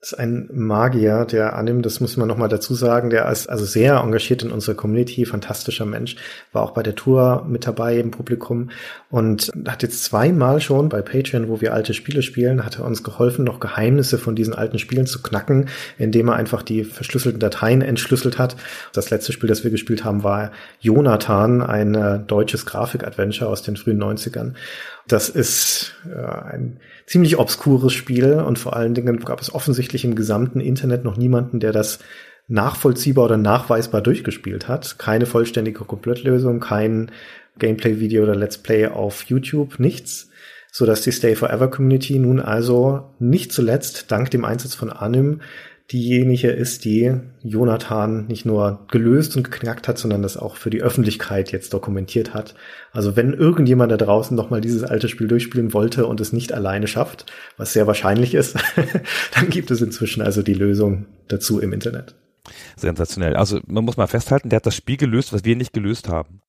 [0.00, 3.96] ist ein Magier, der annimmt, das muss man nochmal dazu sagen, der ist also sehr
[3.96, 6.16] engagiert in unserer Community, fantastischer Mensch,
[6.52, 8.70] war auch bei der Tour mit dabei im Publikum
[9.10, 13.02] und hat jetzt zweimal schon bei Patreon, wo wir alte Spiele spielen, hat er uns
[13.02, 17.80] geholfen, noch Geheimnisse von diesen alten Spielen zu knacken, indem er einfach die verschlüsselten Dateien
[17.80, 18.56] entschlüsselt hat.
[18.92, 23.76] Das letzte Spiel, das wir gespielt haben, war Jonathan, ein äh, deutsches Grafik-Adventure aus den
[23.76, 24.52] frühen 90ern.
[25.08, 30.16] Das ist äh, ein ziemlich obskures Spiel und vor allen Dingen gab es offensichtlich im
[30.16, 32.00] gesamten Internet noch niemanden, der das
[32.48, 34.98] nachvollziehbar oder nachweisbar durchgespielt hat.
[34.98, 37.10] Keine vollständige Komplettlösung, kein
[37.58, 40.30] Gameplay-Video oder Let's Play auf YouTube, nichts.
[40.72, 45.40] So dass die Stay Forever Community nun also nicht zuletzt dank dem Einsatz von Anim
[45.92, 50.82] diejenige ist, die Jonathan nicht nur gelöst und geknackt hat, sondern das auch für die
[50.82, 52.54] Öffentlichkeit jetzt dokumentiert hat.
[52.92, 56.88] Also wenn irgendjemand da draußen nochmal dieses alte Spiel durchspielen wollte und es nicht alleine
[56.88, 58.56] schafft, was sehr wahrscheinlich ist,
[59.34, 62.14] dann gibt es inzwischen also die Lösung dazu im Internet.
[62.76, 63.36] Sensationell.
[63.36, 66.40] Also man muss mal festhalten, der hat das Spiel gelöst, was wir nicht gelöst haben.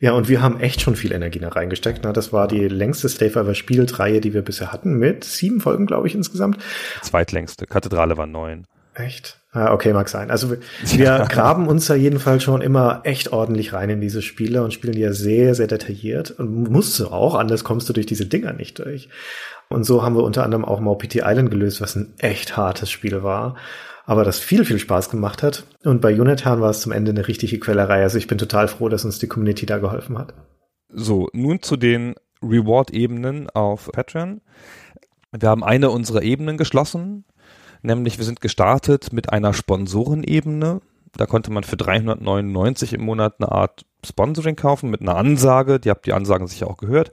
[0.00, 2.04] Ja, und wir haben echt schon viel Energie da reingesteckt.
[2.04, 2.12] Ne?
[2.12, 6.06] Das war die längste Stay Forever Spielreihe, die wir bisher hatten, mit sieben Folgen, glaube
[6.06, 6.58] ich, insgesamt.
[7.02, 7.66] Zweitlängste.
[7.66, 8.66] Kathedrale war neun.
[8.94, 9.40] Echt?
[9.52, 10.30] Ah, okay, mag sein.
[10.30, 10.58] Also wir,
[10.98, 14.94] wir graben uns da jedenfalls schon immer echt ordentlich rein in diese Spiele und spielen
[14.94, 16.30] die ja sehr, sehr detailliert.
[16.32, 19.08] Und musst du auch, anders kommst du durch diese Dinger nicht durch.
[19.68, 22.90] Und so haben wir unter anderem auch mal PT Island gelöst, was ein echt hartes
[22.90, 23.56] Spiel war
[24.08, 25.64] aber das viel, viel Spaß gemacht hat.
[25.84, 28.02] Und bei Jonathan war es zum Ende eine richtige Quellerei.
[28.02, 30.32] Also ich bin total froh, dass uns die Community da geholfen hat.
[30.88, 34.40] So, nun zu den Reward-Ebenen auf Patreon.
[35.38, 37.26] Wir haben eine unserer Ebenen geschlossen,
[37.82, 40.80] nämlich wir sind gestartet mit einer Sponsorenebene.
[41.14, 45.80] Da konnte man für 399 im Monat eine Art Sponsoring kaufen mit einer Ansage.
[45.80, 47.12] Die habt die Ansagen sicher auch gehört.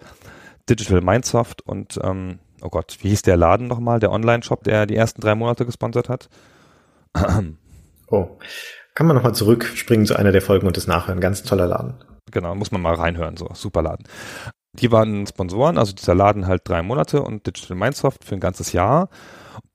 [0.69, 4.95] Digital Mindsoft und ähm, oh Gott, wie hieß der Laden nochmal, der Online-Shop, der die
[4.95, 6.29] ersten drei Monate gesponsert hat?
[8.07, 8.27] Oh.
[8.93, 11.19] Kann man nochmal zurückspringen zu einer der Folgen und das nachhören.
[11.19, 11.95] Ganz toller Laden.
[12.31, 13.49] Genau, muss man mal reinhören, so.
[13.53, 14.07] Super Laden.
[14.73, 18.73] Die waren Sponsoren, also dieser Laden halt drei Monate und Digital Mindsoft für ein ganzes
[18.73, 19.09] Jahr.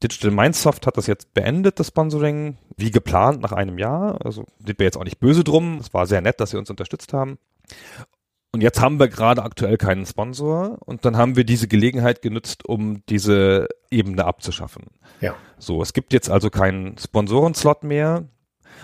[0.03, 4.19] Digital Mindsoft hat das jetzt beendet, das Sponsoring, wie geplant nach einem Jahr.
[4.25, 5.79] Also sind wir jetzt auch nicht böse drum.
[5.79, 7.39] Es war sehr nett, dass sie uns unterstützt haben.
[8.53, 12.67] Und jetzt haben wir gerade aktuell keinen Sponsor und dann haben wir diese Gelegenheit genutzt,
[12.67, 14.87] um diese Ebene abzuschaffen.
[15.21, 15.37] Ja.
[15.59, 18.25] So, es gibt jetzt also keinen Sponsorenslot mehr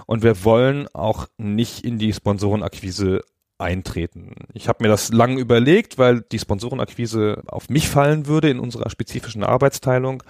[0.07, 3.23] und wir wollen auch nicht in die Sponsorenakquise
[3.59, 4.35] eintreten.
[4.53, 8.91] Ich habe mir das lang überlegt, weil die Sponsorenakquise auf mich fallen würde in unserer
[8.91, 10.23] spezifischen Arbeitsteilung.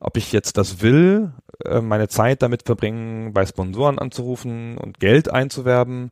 [0.00, 1.32] Ob ich jetzt das will,
[1.80, 6.10] meine Zeit damit verbringen, bei Sponsoren anzurufen und Geld einzuwerben,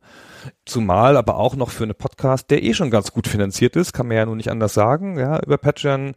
[0.65, 4.07] zumal aber auch noch für einen Podcast, der eh schon ganz gut finanziert ist, kann
[4.07, 6.13] man ja nun nicht anders sagen, ja, über Patreon.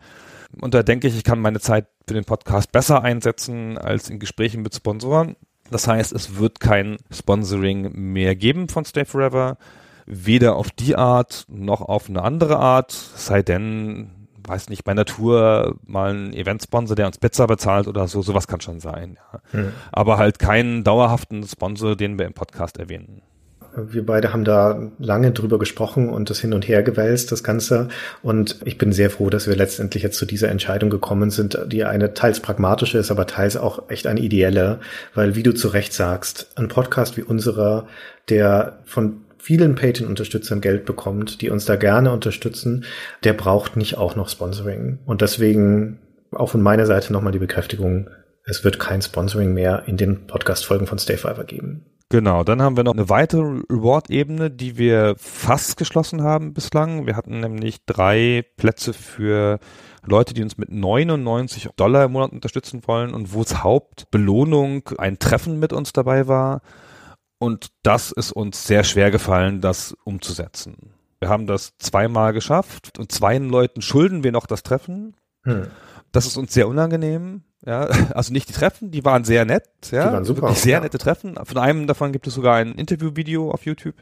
[0.61, 4.19] Und da denke ich, ich kann meine Zeit für den Podcast besser einsetzen als in
[4.19, 5.37] Gesprächen mit Sponsoren.
[5.71, 9.59] Das heißt, es wird kein Sponsoring mehr geben von Stay Forever,
[10.07, 14.16] weder auf die Art noch auf eine andere Art, sei denn
[14.47, 18.61] weiß nicht, bei Natur mal ein Event-Sponsor, der uns Pizza bezahlt oder so, sowas kann
[18.61, 19.19] schon sein.
[19.33, 19.41] Ja.
[19.53, 19.73] Hm.
[19.93, 23.23] Aber halt keinen dauerhaften Sponsor, den wir im Podcast erwähnen.
[23.77, 27.89] Wir beide haben da lange drüber gesprochen und das hin und her gewälzt, das Ganze.
[28.23, 31.85] Und ich bin sehr froh, dass wir letztendlich jetzt zu dieser Entscheidung gekommen sind, die
[31.85, 34.81] eine teils pragmatische ist, aber teils auch echt eine ideelle.
[35.15, 37.87] Weil, wie du zu Recht sagst, ein Podcast wie unserer,
[38.31, 42.85] der von vielen Patreon-Unterstützern Geld bekommt, die uns da gerne unterstützen,
[43.23, 44.99] der braucht nicht auch noch Sponsoring.
[45.07, 46.01] Und deswegen
[46.33, 48.11] auch von meiner Seite nochmal die Bekräftigung,
[48.43, 51.85] es wird kein Sponsoring mehr in den Podcast-Folgen von Stay Fiverr geben.
[52.09, 57.07] Genau, dann haben wir noch eine weitere Reward-Ebene, die wir fast geschlossen haben bislang.
[57.07, 59.61] Wir hatten nämlich drei Plätze für
[60.05, 65.21] Leute, die uns mit 99 Dollar im Monat unterstützen wollen und wo es Hauptbelohnung ein
[65.21, 66.63] Treffen mit uns dabei war.
[67.39, 70.95] Und das ist uns sehr schwer gefallen, das umzusetzen.
[71.19, 75.17] Wir haben das zweimal geschafft und zwei Leuten schulden wir noch das Treffen.
[75.45, 75.69] Hm.
[76.13, 77.43] Das ist uns sehr unangenehm.
[77.65, 77.83] Ja,
[78.15, 80.81] also nicht die Treffen, die waren sehr nett, ja, die waren super, wirklich sehr ja.
[80.81, 81.37] nette Treffen.
[81.43, 83.95] Von einem davon gibt es sogar ein Interviewvideo auf YouTube,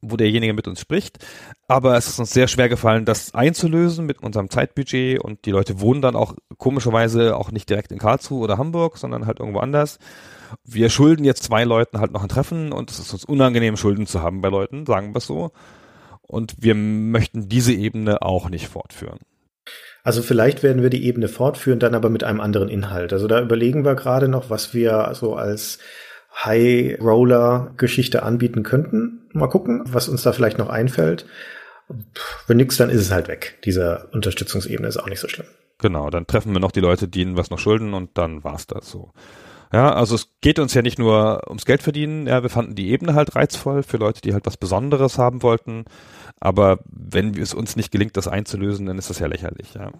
[0.00, 1.18] wo derjenige mit uns spricht.
[1.68, 5.80] Aber es ist uns sehr schwer gefallen, das einzulösen mit unserem Zeitbudget und die Leute
[5.80, 9.98] wohnen dann auch komischerweise auch nicht direkt in Karlsruhe oder Hamburg, sondern halt irgendwo anders.
[10.64, 14.06] Wir schulden jetzt zwei Leuten halt noch ein Treffen und es ist uns unangenehm, Schulden
[14.06, 15.50] zu haben bei Leuten, sagen wir es so.
[16.22, 19.18] Und wir möchten diese Ebene auch nicht fortführen.
[20.06, 23.12] Also vielleicht werden wir die Ebene fortführen, dann aber mit einem anderen Inhalt.
[23.12, 25.80] Also da überlegen wir gerade noch, was wir so als
[26.44, 29.28] High-Roller-Geschichte anbieten könnten.
[29.32, 31.26] Mal gucken, was uns da vielleicht noch einfällt.
[32.46, 33.58] Wenn nix, dann ist es halt weg.
[33.64, 35.48] Diese Unterstützungsebene ist auch nicht so schlimm.
[35.78, 38.68] Genau, dann treffen wir noch die Leute, die ihnen was noch schulden und dann war's
[38.68, 39.10] das so.
[39.72, 42.90] Ja, also es geht uns ja nicht nur ums Geld verdienen, ja, wir fanden die
[42.90, 45.84] Ebene halt reizvoll für Leute, die halt was Besonderes haben wollten.
[46.40, 49.90] Aber wenn es uns nicht gelingt, das einzulösen, dann ist das ja lächerlich, ja.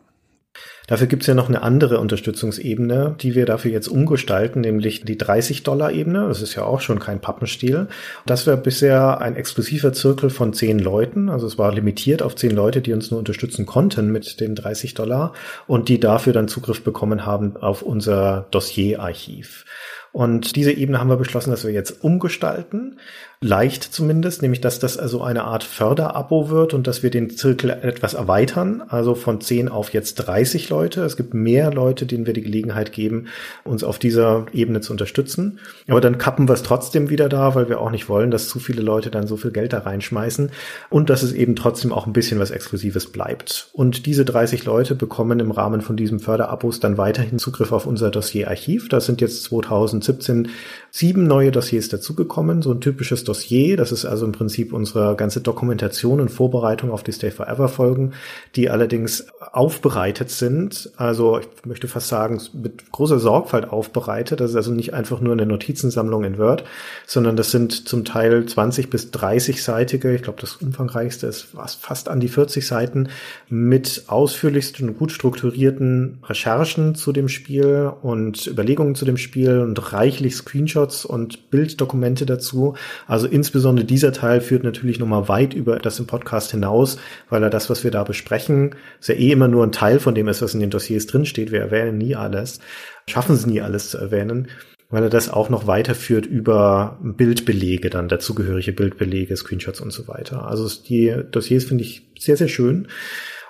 [0.87, 6.29] Dafür gibt's ja noch eine andere Unterstützungsebene, die wir dafür jetzt umgestalten, nämlich die 30-Dollar-Ebene.
[6.29, 7.88] Das ist ja auch schon kein Pappenstiel.
[8.25, 11.29] Das wäre bisher ein exklusiver Zirkel von zehn Leuten.
[11.29, 14.94] Also es war limitiert auf zehn Leute, die uns nur unterstützen konnten mit den 30
[14.94, 15.33] Dollar
[15.66, 19.64] und die dafür dann Zugriff bekommen haben auf unser Dossierarchiv.
[20.12, 22.99] Und diese Ebene haben wir beschlossen, dass wir jetzt umgestalten
[23.40, 27.70] leicht zumindest, nämlich dass das also eine Art Förderabo wird und dass wir den Zirkel
[27.70, 31.03] etwas erweitern, also von 10 auf jetzt 30 Leute.
[31.03, 33.27] Es gibt mehr Leute, denen wir die Gelegenheit geben,
[33.64, 35.59] uns auf dieser Ebene zu unterstützen.
[35.87, 38.59] Aber dann kappen wir es trotzdem wieder da, weil wir auch nicht wollen, dass zu
[38.59, 40.51] viele Leute dann so viel Geld da reinschmeißen
[40.88, 43.68] und dass es eben trotzdem auch ein bisschen was Exklusives bleibt.
[43.75, 48.11] Und diese 30 Leute bekommen im Rahmen von diesem Förderabos dann weiterhin Zugriff auf unser
[48.11, 48.88] Dossierarchiv.
[48.88, 50.49] Da sind jetzt 2017
[50.90, 53.77] sieben neue Dossiers dazugekommen, so ein typisches Dossier.
[53.77, 58.12] Das ist also im Prinzip unsere ganze Dokumentation und Vorbereitung auf die Stay Forever Folgen,
[58.55, 60.91] die allerdings aufbereitet sind.
[60.97, 64.41] Also ich möchte fast sagen, mit großer Sorgfalt aufbereitet.
[64.41, 66.65] Das ist also nicht einfach nur eine Notizensammlung in Word,
[67.07, 71.49] sondern das sind zum Teil 20 bis 30 seitige, ich glaube das umfangreichste ist
[71.81, 73.09] fast an die 40 Seiten
[73.49, 79.93] mit ausführlichsten und gut strukturierten Recherchen zu dem Spiel und Überlegungen zu dem Spiel und
[79.93, 82.75] reichlich Screenshots und Bilddokumente dazu.
[83.07, 86.99] Also insbesondere dieser Teil führt natürlich nochmal weit über das im Podcast hinaus,
[87.31, 90.15] weil er das, was wir da besprechen, ist ja eh immer nur ein Teil von
[90.15, 91.53] dem ist, was in den Dossiers drinsteht.
[91.53, 92.61] Wir erwähnen nie alles,
[93.09, 94.49] schaffen es nie alles zu erwähnen,
[94.91, 100.47] weil er das auch noch weiterführt über Bildbelege, dann dazugehörige Bildbelege, Screenshots und so weiter.
[100.47, 102.89] Also die Dossiers finde ich sehr, sehr schön.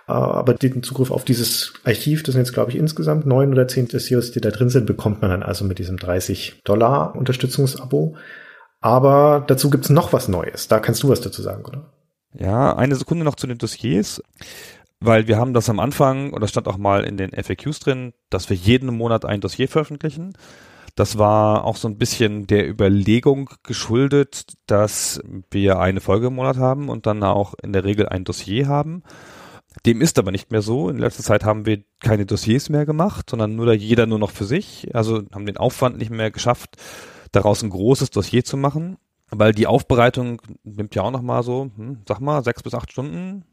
[0.07, 3.89] Aber den Zugriff auf dieses Archiv, das sind jetzt, glaube ich, insgesamt neun oder zehn
[3.89, 8.15] Dossiers, die da drin sind, bekommt man dann also mit diesem 30 Dollar Unterstützungsabo.
[8.87, 10.69] Aber dazu gibt's noch was Neues.
[10.69, 11.91] Da kannst du was dazu sagen, oder?
[12.33, 14.23] Ja, eine Sekunde noch zu den Dossiers,
[15.01, 18.13] weil wir haben das am Anfang, und das stand auch mal in den FAQs drin,
[18.31, 20.35] dass wir jeden Monat ein Dossier veröffentlichen.
[20.95, 25.21] Das war auch so ein bisschen der Überlegung geschuldet, dass
[25.51, 29.03] wir eine Folge im Monat haben und dann auch in der Regel ein Dossier haben.
[29.85, 30.91] Dem ist aber nicht mehr so.
[30.91, 34.31] In letzter Zeit haben wir keine Dossiers mehr gemacht, sondern nur da jeder nur noch
[34.31, 34.95] für sich.
[34.95, 36.77] Also haben den Aufwand nicht mehr geschafft,
[37.37, 38.97] daraus ein großes Dossier zu machen,
[39.31, 42.91] weil die Aufbereitung nimmt ja auch noch mal so, hm, sag mal, sechs bis acht
[42.91, 43.45] Stunden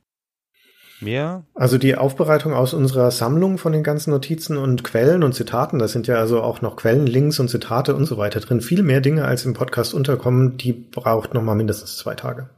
[1.02, 1.44] mehr.
[1.54, 5.88] Also die Aufbereitung aus unserer Sammlung von den ganzen Notizen und Quellen und Zitaten, da
[5.88, 8.62] sind ja also auch noch Quellen, Links und Zitate und so weiter drin.
[8.62, 12.50] Viel mehr Dinge als im Podcast unterkommen, die braucht noch mal mindestens zwei Tage.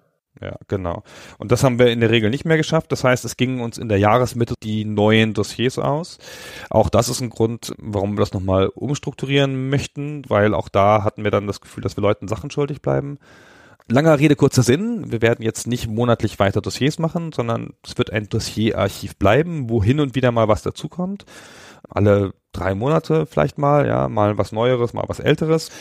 [0.41, 1.03] Ja, genau.
[1.37, 2.91] Und das haben wir in der Regel nicht mehr geschafft.
[2.91, 6.17] Das heißt, es gingen uns in der Jahresmitte die neuen Dossiers aus.
[6.69, 11.23] Auch das ist ein Grund, warum wir das nochmal umstrukturieren möchten, weil auch da hatten
[11.23, 13.17] wir dann das Gefühl, dass wir Leuten Sachen schuldig bleiben.
[13.87, 15.11] Langer Rede, kurzer Sinn.
[15.11, 19.83] Wir werden jetzt nicht monatlich weiter Dossiers machen, sondern es wird ein Dossierarchiv bleiben, wo
[19.83, 21.25] hin und wieder mal was dazukommt.
[21.87, 25.71] Alle drei Monate vielleicht mal, ja, mal was Neueres, mal was Älteres.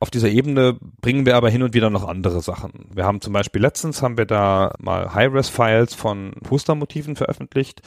[0.00, 2.88] Auf dieser Ebene bringen wir aber hin und wieder noch andere Sachen.
[2.92, 7.82] Wir haben zum Beispiel letztens haben wir da mal High-Res-Files von Postermotiven veröffentlicht,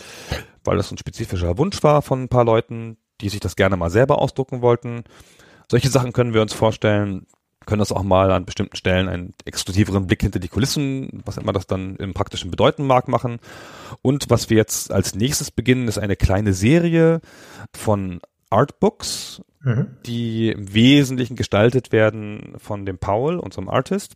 [0.63, 3.89] weil das ein spezifischer Wunsch war von ein paar Leuten, die sich das gerne mal
[3.89, 5.03] selber ausdrucken wollten.
[5.69, 7.25] Solche Sachen können wir uns vorstellen,
[7.65, 11.51] können das auch mal an bestimmten Stellen einen exklusiveren Blick hinter die Kulissen, was immer
[11.53, 13.39] das dann im praktischen bedeuten mag, machen.
[14.01, 17.21] Und was wir jetzt als nächstes beginnen, ist eine kleine Serie
[17.75, 18.21] von
[18.55, 19.87] Artbooks, mhm.
[20.05, 24.15] die im Wesentlichen gestaltet werden von dem Paul, unserem Artist.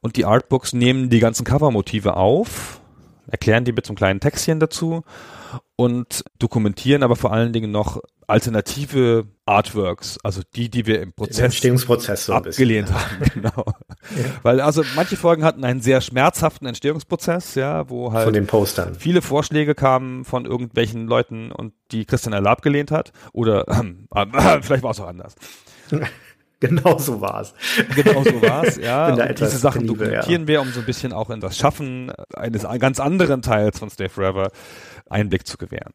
[0.00, 2.80] Und die Artbooks nehmen die ganzen Covermotive auf,
[3.26, 5.02] erklären die mit so einem kleinen Textchen dazu
[5.76, 11.44] und dokumentieren aber vor allen Dingen noch alternative Artworks, also die, die wir im Prozess
[11.44, 13.64] Entstehungsprozess so abgelehnt haben, genau.
[13.66, 14.24] ja.
[14.42, 18.96] Weil also manche Folgen hatten einen sehr schmerzhaften Entstehungsprozess, ja, wo halt von den Postern
[18.96, 24.82] viele Vorschläge kamen von irgendwelchen Leuten und die Christian Erl abgelehnt hat oder äh, vielleicht
[24.82, 25.34] war es auch anders.
[26.58, 27.52] Genau so war es.
[27.94, 29.14] Genau so war es, ja.
[29.14, 30.48] diese Sachen liebe, dokumentieren ja.
[30.48, 34.08] wir, um so ein bisschen auch in das Schaffen eines ganz anderen Teils von Stay
[34.08, 34.50] Forever
[35.08, 35.92] Einblick zu gewähren.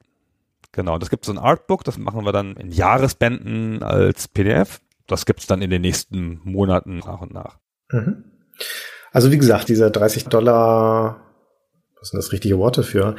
[0.72, 4.80] Genau, das gibt so ein Artbook, das machen wir dann in Jahresbänden als PDF.
[5.08, 7.58] Das gibt's dann in den nächsten Monaten nach und nach.
[7.92, 8.24] Mhm.
[9.12, 11.26] Also wie gesagt, dieser 30 Dollar,
[12.00, 13.16] was sind das richtige Worte für?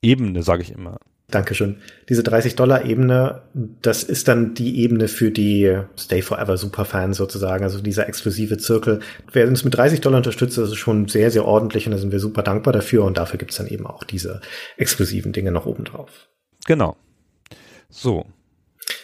[0.00, 0.98] Ebene, sage ich immer.
[1.30, 1.76] Dankeschön.
[2.08, 3.42] Diese 30 Dollar Ebene,
[3.82, 9.00] das ist dann die Ebene für die Stay Forever Superfans sozusagen, also dieser exklusive Zirkel.
[9.30, 12.12] Wer uns mit 30 Dollar unterstützt, das ist schon sehr, sehr ordentlich und da sind
[12.12, 14.40] wir super dankbar dafür und dafür gibt's dann eben auch diese
[14.78, 16.28] exklusiven Dinge noch oben drauf.
[16.64, 16.96] Genau.
[17.90, 18.24] So.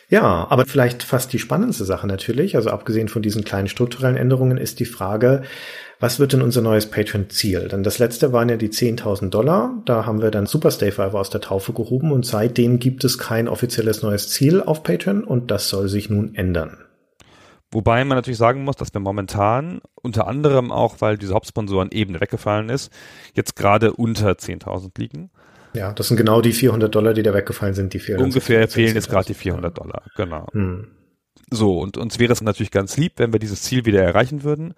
[0.08, 4.56] Ja, aber vielleicht fast die spannendste Sache natürlich, also abgesehen von diesen kleinen strukturellen Änderungen,
[4.56, 5.42] ist die Frage,
[6.00, 7.68] was wird denn unser neues Patreon-Ziel?
[7.68, 9.82] Denn das letzte waren ja die 10.000 Dollar.
[9.84, 13.48] Da haben wir dann Superstay Fiver aus der Taufe gehoben und seitdem gibt es kein
[13.48, 16.78] offizielles neues Ziel auf Patreon und das soll sich nun ändern.
[17.70, 22.68] Wobei man natürlich sagen muss, dass wir momentan, unter anderem auch, weil diese Hauptsponsoren-Ebene weggefallen
[22.68, 22.92] ist,
[23.34, 25.30] jetzt gerade unter 10.000 liegen.
[25.74, 28.22] Ja, das sind genau die 400 Dollar, die da weggefallen sind, die fehlen.
[28.22, 30.46] Ungefähr fehlen jetzt gerade die 400 Dollar, genau.
[30.52, 30.86] Hm.
[31.50, 34.74] So, und uns wäre es natürlich ganz lieb, wenn wir dieses Ziel wieder erreichen würden.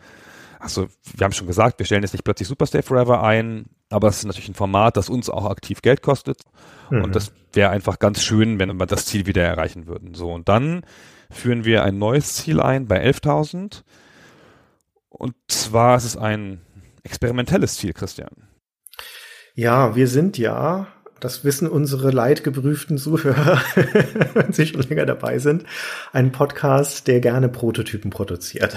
[0.67, 4.19] Also, wir haben schon gesagt, wir stellen jetzt nicht plötzlich Superstay Forever ein, aber es
[4.19, 6.41] ist natürlich ein Format, das uns auch aktiv Geld kostet.
[6.91, 7.05] Mhm.
[7.05, 10.15] Und das wäre einfach ganz schön, wenn wir das Ziel wieder erreichen würden.
[10.15, 10.83] So, und dann
[11.31, 13.85] führen wir ein neues Ziel ein bei 11.000.
[15.09, 16.63] Und zwar ist es ein
[17.05, 18.49] experimentelles Ziel, Christian.
[19.55, 20.89] Ja, wir sind ja,
[21.21, 23.61] das wissen unsere leidgeprüften Zuhörer,
[24.35, 25.65] wenn sie schon länger dabei sind,
[26.13, 28.77] ein Podcast, der gerne Prototypen produziert.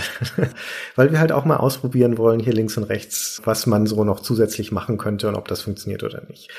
[0.95, 4.21] Weil wir halt auch mal ausprobieren wollen, hier links und rechts, was man so noch
[4.21, 6.49] zusätzlich machen könnte und ob das funktioniert oder nicht.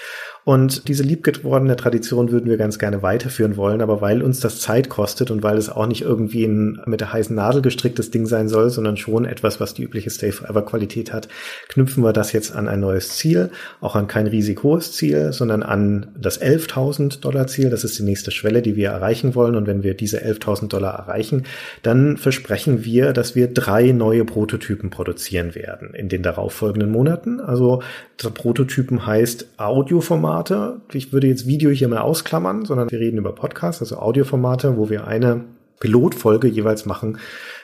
[0.45, 4.89] Und diese liebgewordene Tradition würden wir ganz gerne weiterführen wollen, aber weil uns das Zeit
[4.89, 8.49] kostet und weil es auch nicht irgendwie ein mit der heißen Nadel gestricktes Ding sein
[8.49, 11.29] soll, sondern schon etwas, was die übliche Stay Forever Qualität hat,
[11.69, 15.63] knüpfen wir das jetzt an ein neues Ziel, auch an kein riesig hohes Ziel, sondern
[15.63, 17.69] an das 11.000 Dollar Ziel.
[17.69, 19.57] Das ist die nächste Schwelle, die wir erreichen wollen.
[19.57, 21.45] Und wenn wir diese 11.000 Dollar erreichen,
[21.83, 27.41] dann versprechen wir, dass wir drei neue Prototypen produzieren werden in den darauffolgenden Monaten.
[27.41, 27.83] Also
[28.17, 30.81] Prototypen heißt Audioformat Audioformate.
[30.93, 34.89] Ich würde jetzt Video hier mal ausklammern, sondern wir reden über Podcasts, also Audioformate, wo
[34.89, 35.45] wir eine
[35.81, 37.19] Pilotfolge jeweils machen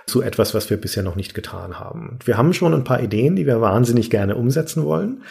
[0.07, 2.19] zu etwas, was wir bisher noch nicht getan haben.
[2.25, 5.23] Wir haben schon ein paar Ideen, die wir wahnsinnig gerne umsetzen wollen.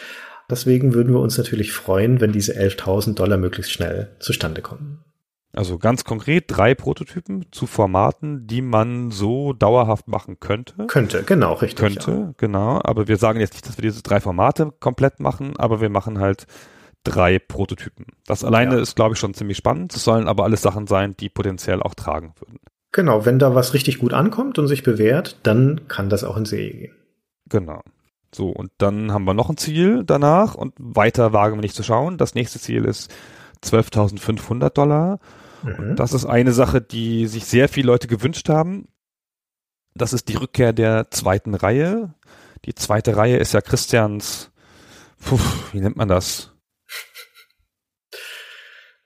[0.48, 5.02] Deswegen würden wir uns natürlich freuen, wenn diese 11.000 Dollar möglichst schnell zustande kommen.
[5.52, 10.86] Also ganz konkret drei Prototypen zu Formaten, die man so dauerhaft machen könnte.
[10.86, 11.78] Könnte, genau, richtig.
[11.78, 12.34] Könnte, ja.
[12.36, 12.80] genau.
[12.84, 16.20] Aber wir sagen jetzt nicht, dass wir diese drei Formate komplett machen, aber wir machen
[16.20, 16.46] halt
[17.06, 18.06] drei Prototypen.
[18.26, 18.82] Das alleine ja.
[18.82, 19.94] ist, glaube ich, schon ziemlich spannend.
[19.94, 22.58] Es sollen aber alles Sachen sein, die potenziell auch tragen würden.
[22.92, 26.44] Genau, wenn da was richtig gut ankommt und sich bewährt, dann kann das auch in
[26.44, 26.94] Serie gehen.
[27.48, 27.82] Genau.
[28.34, 31.82] So, und dann haben wir noch ein Ziel danach und weiter wagen wir nicht zu
[31.82, 32.18] schauen.
[32.18, 33.14] Das nächste Ziel ist
[33.64, 35.20] 12.500 Dollar.
[35.62, 35.90] Mhm.
[35.90, 38.88] Und das ist eine Sache, die sich sehr viele Leute gewünscht haben.
[39.94, 42.14] Das ist die Rückkehr der zweiten Reihe.
[42.64, 44.50] Die zweite Reihe ist ja Christians,
[45.24, 45.38] puh,
[45.72, 46.55] wie nennt man das?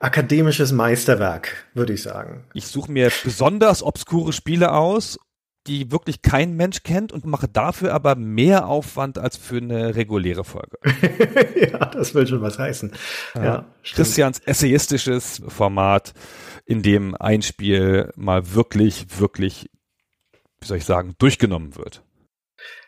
[0.01, 2.45] Akademisches Meisterwerk, würde ich sagen.
[2.55, 5.19] Ich suche mir besonders obskure Spiele aus,
[5.67, 10.43] die wirklich kein Mensch kennt und mache dafür aber mehr Aufwand als für eine reguläre
[10.43, 10.79] Folge.
[11.71, 12.93] ja, das will schon was heißen.
[13.35, 16.15] Ja, ja Christians essayistisches Format,
[16.65, 19.71] in dem ein Spiel mal wirklich, wirklich,
[20.61, 22.03] wie soll ich sagen, durchgenommen wird.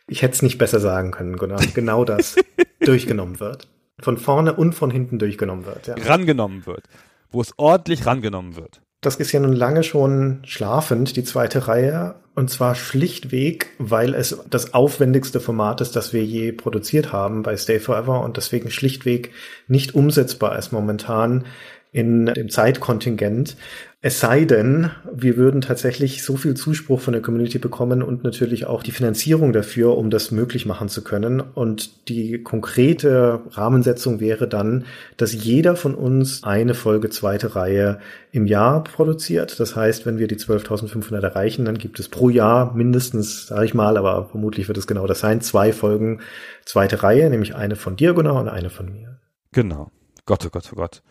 [0.08, 1.60] Ich hätte es nicht besser sagen können, Gunnar.
[1.74, 2.36] Genau das
[2.80, 3.68] durchgenommen wird
[4.02, 5.86] von vorne und von hinten durchgenommen wird.
[5.86, 5.94] Ja.
[5.94, 6.84] Rangenommen wird.
[7.30, 8.82] Wo es ordentlich rangenommen wird.
[9.00, 12.14] Das ist ja nun lange schon schlafend, die zweite Reihe.
[12.34, 17.56] Und zwar schlichtweg, weil es das aufwendigste Format ist, das wir je produziert haben bei
[17.56, 19.32] Stay Forever und deswegen schlichtweg
[19.66, 21.44] nicht umsetzbar ist momentan
[21.92, 23.56] in dem Zeitkontingent.
[24.04, 28.64] Es sei denn, wir würden tatsächlich so viel Zuspruch von der Community bekommen und natürlich
[28.64, 31.40] auch die Finanzierung dafür, um das möglich machen zu können.
[31.40, 34.86] Und die konkrete Rahmensetzung wäre dann,
[35.18, 38.00] dass jeder von uns eine Folge zweite Reihe
[38.32, 39.60] im Jahr produziert.
[39.60, 43.74] Das heißt, wenn wir die 12.500 erreichen, dann gibt es pro Jahr mindestens, sage ich
[43.74, 46.22] mal, aber vermutlich wird es genau das sein, zwei Folgen
[46.64, 49.20] zweite Reihe, nämlich eine von Diagonal und eine von mir.
[49.52, 49.92] Genau.
[50.26, 51.02] Gott, oh Gott, oh Gott.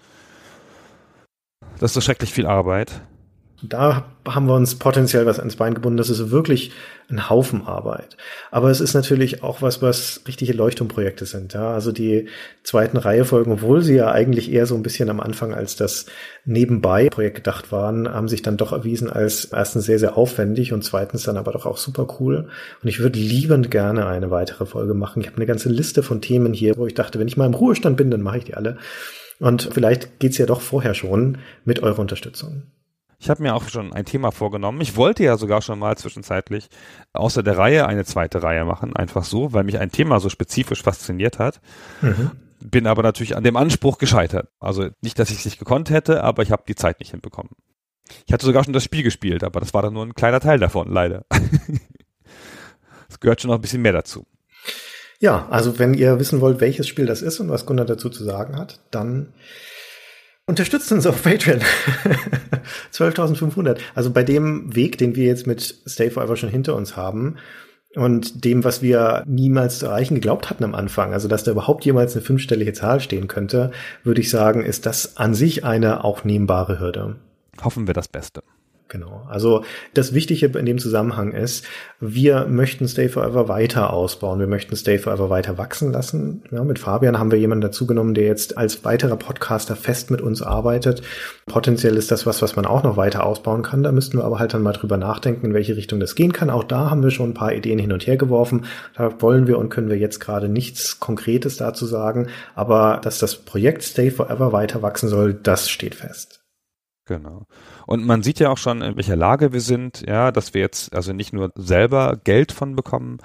[1.80, 3.02] Das ist so schrecklich viel Arbeit.
[3.64, 5.98] Da haben wir uns potenziell was ans Bein gebunden.
[5.98, 6.72] Das ist wirklich
[7.10, 8.18] ein Haufen Arbeit.
[8.50, 11.54] Aber es ist natürlich auch was, was richtige Leuchtturmprojekte sind.
[11.54, 12.28] Ja, also die
[12.64, 16.08] zweiten Reihe Folgen, obwohl sie ja eigentlich eher so ein bisschen am Anfang als das
[16.46, 20.84] nebenbei Projekt gedacht waren, haben sich dann doch erwiesen als erstens sehr, sehr aufwendig und
[20.84, 22.48] zweitens dann aber doch auch super cool.
[22.82, 25.22] Und ich würde liebend gerne eine weitere Folge machen.
[25.22, 27.54] Ich habe eine ganze Liste von Themen hier, wo ich dachte, wenn ich mal im
[27.54, 28.78] Ruhestand bin, dann mache ich die alle.
[29.42, 32.62] Und vielleicht geht's ja doch vorher schon mit eurer Unterstützung.
[33.18, 34.82] Ich habe mir auch schon ein Thema vorgenommen.
[34.82, 36.70] Ich wollte ja sogar schon mal zwischenzeitlich
[37.14, 40.84] außer der Reihe eine zweite Reihe machen, einfach so, weil mich ein Thema so spezifisch
[40.84, 41.60] fasziniert hat.
[42.02, 42.32] Mhm.
[42.60, 44.48] Bin aber natürlich an dem Anspruch gescheitert.
[44.60, 47.50] Also nicht, dass ich es nicht gekonnt hätte, aber ich habe die Zeit nicht hinbekommen.
[48.28, 50.60] Ich hatte sogar schon das Spiel gespielt, aber das war dann nur ein kleiner Teil
[50.60, 51.26] davon, leider.
[53.10, 54.26] Es gehört schon noch ein bisschen mehr dazu.
[55.22, 58.24] Ja, also wenn ihr wissen wollt, welches Spiel das ist und was Gunnar dazu zu
[58.24, 59.28] sagen hat, dann
[60.48, 61.60] unterstützt uns auf Patreon.
[62.92, 63.78] 12.500.
[63.94, 67.38] Also bei dem Weg, den wir jetzt mit Stay Forever schon hinter uns haben
[67.96, 71.86] und dem, was wir niemals zu erreichen geglaubt hatten am Anfang, also dass da überhaupt
[71.86, 73.70] jemals eine fünfstellige Zahl stehen könnte,
[74.04, 77.18] würde ich sagen, ist das an sich eine auch nehmbare Hürde.
[77.64, 78.42] Hoffen wir das Beste.
[78.92, 79.26] Genau.
[79.30, 79.64] Also
[79.94, 81.66] das Wichtige in dem Zusammenhang ist,
[82.02, 84.42] wir möchten Stay Forever weiter ausbauen.
[84.42, 86.44] Wir möchten Stay Forever weiter wachsen lassen.
[86.52, 90.42] Ja, mit Fabian haben wir jemanden dazugenommen, der jetzt als weiterer Podcaster fest mit uns
[90.42, 91.04] arbeitet.
[91.46, 93.82] Potenziell ist das was, was man auch noch weiter ausbauen kann.
[93.82, 96.50] Da müssten wir aber halt dann mal drüber nachdenken, in welche Richtung das gehen kann.
[96.50, 98.66] Auch da haben wir schon ein paar Ideen hin und her geworfen.
[98.98, 102.28] Da wollen wir und können wir jetzt gerade nichts Konkretes dazu sagen.
[102.56, 106.41] Aber dass das Projekt Stay Forever weiter wachsen soll, das steht fest.
[107.12, 107.46] Genau.
[107.88, 110.96] Und man sieht ja auch schon, in welcher Lage wir sind, ja, dass wir jetzt
[110.96, 113.18] also nicht nur selber Geld von bekommen,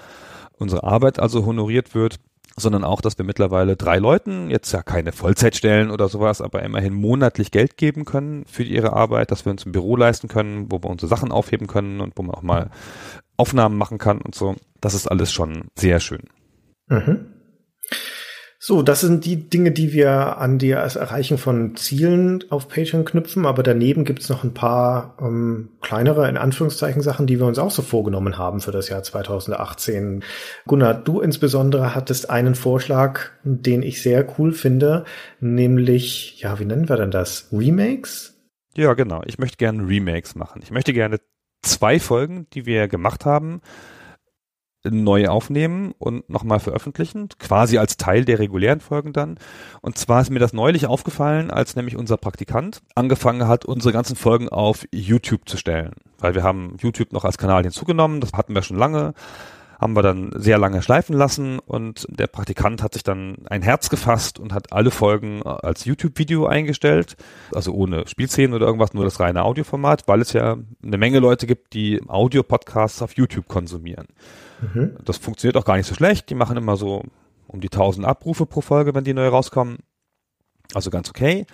[0.58, 2.18] unsere Arbeit also honoriert wird,
[2.56, 6.94] sondern auch, dass wir mittlerweile drei Leuten, jetzt ja keine Vollzeitstellen oder sowas, aber immerhin
[6.94, 10.82] monatlich Geld geben können für ihre Arbeit, dass wir uns ein Büro leisten können, wo
[10.82, 12.70] wir unsere Sachen aufheben können und wo man auch mal
[13.36, 14.56] Aufnahmen machen kann und so.
[14.80, 16.24] Das ist alles schon sehr schön.
[16.88, 17.35] Mhm.
[18.68, 23.46] So, das sind die Dinge, die wir an das Erreichen von Zielen auf Patreon knüpfen,
[23.46, 27.70] aber daneben gibt's noch ein paar ähm, kleinere, in Anführungszeichen, Sachen, die wir uns auch
[27.70, 30.24] so vorgenommen haben für das Jahr 2018.
[30.66, 35.04] Gunnar, du insbesondere hattest einen Vorschlag, den ich sehr cool finde,
[35.38, 37.46] nämlich, ja, wie nennen wir denn das?
[37.52, 38.34] Remakes?
[38.76, 39.22] Ja, genau.
[39.26, 40.60] Ich möchte gerne Remakes machen.
[40.64, 41.20] Ich möchte gerne
[41.62, 43.60] zwei Folgen, die wir gemacht haben,
[44.90, 49.38] neu aufnehmen und nochmal veröffentlichen, quasi als Teil der regulären Folgen dann.
[49.80, 54.16] Und zwar ist mir das neulich aufgefallen, als nämlich unser Praktikant angefangen hat, unsere ganzen
[54.16, 55.92] Folgen auf YouTube zu stellen.
[56.18, 59.14] Weil wir haben YouTube noch als Kanal hinzugenommen, das hatten wir schon lange,
[59.78, 63.90] haben wir dann sehr lange schleifen lassen und der Praktikant hat sich dann ein Herz
[63.90, 67.16] gefasst und hat alle Folgen als YouTube-Video eingestellt,
[67.52, 71.46] also ohne Spielszenen oder irgendwas, nur das reine Audioformat, weil es ja eine Menge Leute
[71.46, 74.06] gibt, die Audio-Podcasts auf YouTube konsumieren.
[74.60, 74.96] Mhm.
[75.04, 76.30] Das funktioniert auch gar nicht so schlecht.
[76.30, 77.02] Die machen immer so
[77.46, 79.78] um die 1000 Abrufe pro Folge, wenn die neu rauskommen.
[80.74, 81.46] Also ganz okay.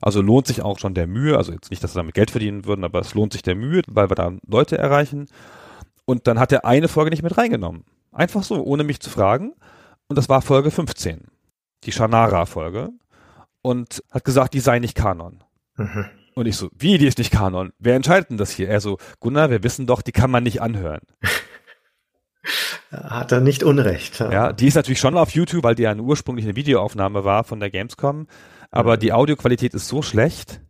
[0.00, 2.64] Also lohnt sich auch schon der Mühe, also jetzt nicht, dass sie damit Geld verdienen
[2.66, 5.26] würden, aber es lohnt sich der Mühe, weil wir da Leute erreichen.
[6.04, 7.84] Und dann hat er eine Folge nicht mit reingenommen.
[8.12, 9.54] Einfach so, ohne mich zu fragen.
[10.08, 11.24] Und das war Folge 15.
[11.84, 12.90] Die Shannara-Folge.
[13.60, 15.42] Und hat gesagt, die sei nicht Kanon.
[15.76, 16.06] Mhm.
[16.34, 17.72] Und ich so, wie, die ist nicht Kanon?
[17.78, 18.68] Wer entscheidet denn das hier?
[18.68, 21.00] Er so, Gunnar, wir wissen doch, die kann man nicht anhören.
[22.90, 24.20] Hat er nicht Unrecht.
[24.20, 24.52] Ja.
[24.52, 27.70] die ist natürlich schon auf YouTube, weil die ja eine ursprüngliche Videoaufnahme war von der
[27.70, 28.26] Gamescom.
[28.70, 29.00] Aber mhm.
[29.00, 30.60] die Audioqualität ist so schlecht.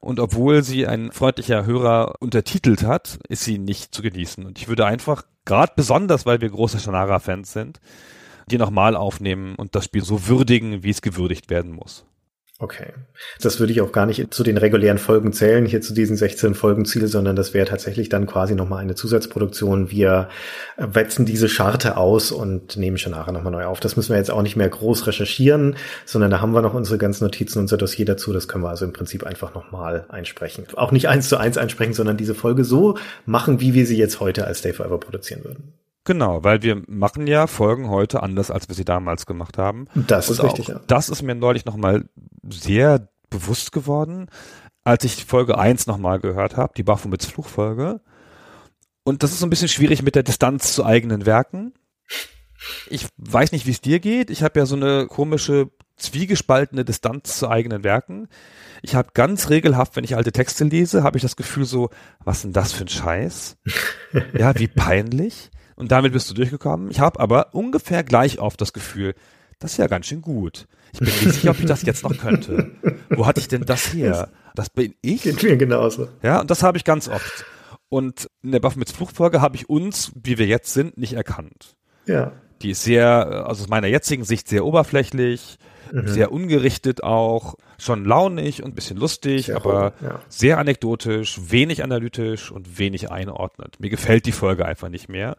[0.00, 4.44] Und obwohl sie ein freundlicher Hörer untertitelt hat, ist sie nicht zu genießen.
[4.44, 7.80] Und ich würde einfach, gerade besonders, weil wir große Shannara-Fans sind,
[8.50, 12.04] die nochmal aufnehmen und das Spiel so würdigen, wie es gewürdigt werden muss.
[12.60, 12.92] Okay.
[13.40, 16.54] Das würde ich auch gar nicht zu den regulären Folgen zählen, hier zu diesen 16
[16.54, 19.90] Folgen Ziel, sondern das wäre tatsächlich dann quasi nochmal eine Zusatzproduktion.
[19.90, 20.28] Wir
[20.76, 23.80] wetzen diese Scharte aus und nehmen schon nachher nochmal neu auf.
[23.80, 25.74] Das müssen wir jetzt auch nicht mehr groß recherchieren,
[26.04, 28.32] sondern da haben wir noch unsere ganzen Notizen, unser Dossier dazu.
[28.32, 30.66] Das können wir also im Prinzip einfach nochmal einsprechen.
[30.76, 32.96] Auch nicht eins zu eins einsprechen, sondern diese Folge so
[33.26, 35.72] machen, wie wir sie jetzt heute als Stay Forever produzieren würden.
[36.04, 39.86] Genau, weil wir machen ja Folgen heute anders, als wir sie damals gemacht haben.
[39.94, 40.80] Das ist Und richtig, auch ja.
[40.86, 42.04] Das ist mir neulich nochmal
[42.48, 44.28] sehr bewusst geworden,
[44.84, 48.00] als ich Folge 1 nochmal gehört habe, die Baphomets Fluchfolge.
[49.02, 51.72] Und das ist so ein bisschen schwierig mit der Distanz zu eigenen Werken.
[52.88, 54.30] Ich weiß nicht, wie es dir geht.
[54.30, 58.28] Ich habe ja so eine komische, zwiegespaltene Distanz zu eigenen Werken.
[58.82, 61.90] Ich habe ganz regelhaft, wenn ich alte Texte lese, habe ich das Gefühl so,
[62.24, 63.56] was denn das für ein Scheiß?
[64.38, 65.50] ja, wie peinlich.
[65.76, 66.90] Und damit bist du durchgekommen.
[66.90, 69.14] Ich habe aber ungefähr gleich oft das Gefühl,
[69.58, 70.66] das ist ja ganz schön gut.
[70.92, 72.70] Ich bin nicht sicher, ob ich das jetzt noch könnte.
[73.10, 74.28] Wo hatte ich denn das her?
[74.54, 75.22] Das bin ich?
[75.22, 76.08] Geht mir genauso.
[76.22, 77.44] Ja, und das habe ich ganz oft.
[77.88, 81.76] Und in der Baphomets Fluchtfolge habe ich uns, wie wir jetzt sind, nicht erkannt.
[82.06, 82.32] Ja.
[82.62, 85.58] Die ist sehr, also aus meiner jetzigen Sicht sehr oberflächlich,
[85.92, 86.08] Mhm.
[86.08, 90.20] sehr ungerichtet auch, schon launig und ein bisschen lustig, Sehr aber roh, ja.
[90.28, 93.80] sehr anekdotisch, wenig analytisch und wenig einordnet.
[93.80, 95.36] Mir gefällt die Folge einfach nicht mehr.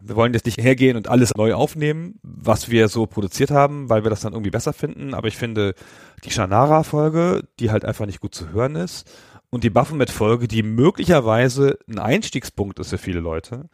[0.00, 4.04] Wir wollen jetzt nicht hergehen und alles neu aufnehmen, was wir so produziert haben, weil
[4.04, 5.14] wir das dann irgendwie besser finden.
[5.14, 5.74] Aber ich finde
[6.24, 9.08] die Shannara-Folge, die halt einfach nicht gut zu hören ist,
[9.54, 13.68] und die Baphomet-Folge, die möglicherweise ein Einstiegspunkt ist für viele Leute,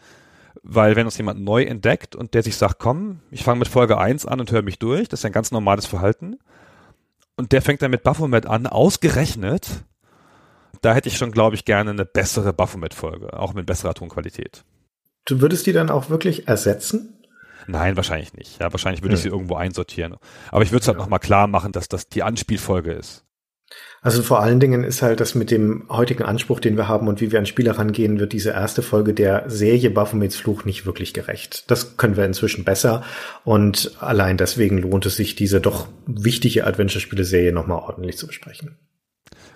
[0.62, 3.98] weil wenn uns jemand neu entdeckt und der sich sagt, komm, ich fange mit Folge
[3.98, 6.38] 1 an und höre mich durch, das ist ein ganz normales Verhalten.
[7.36, 9.68] Und der fängt dann mit Baphomet an, ausgerechnet.
[10.82, 14.64] Da hätte ich schon, glaube ich, gerne eine bessere Baphomet-Folge, auch mit besserer Tonqualität.
[15.26, 17.16] Du würdest die dann auch wirklich ersetzen?
[17.66, 18.60] Nein, wahrscheinlich nicht.
[18.60, 20.16] Ja, wahrscheinlich würde ich sie irgendwo einsortieren.
[20.50, 21.02] Aber ich würde es halt Ja.
[21.04, 23.24] nochmal klar machen, dass das die Anspielfolge ist.
[24.02, 27.20] Also vor allen Dingen ist halt das mit dem heutigen Anspruch, den wir haben und
[27.20, 31.12] wie wir an Spieler rangehen, wird diese erste Folge der Serie Baphomets Fluch nicht wirklich
[31.12, 31.70] gerecht.
[31.70, 33.02] Das können wir inzwischen besser
[33.44, 38.78] und allein deswegen lohnt es sich, diese doch wichtige Adventure-Spiele-Serie nochmal ordentlich zu besprechen.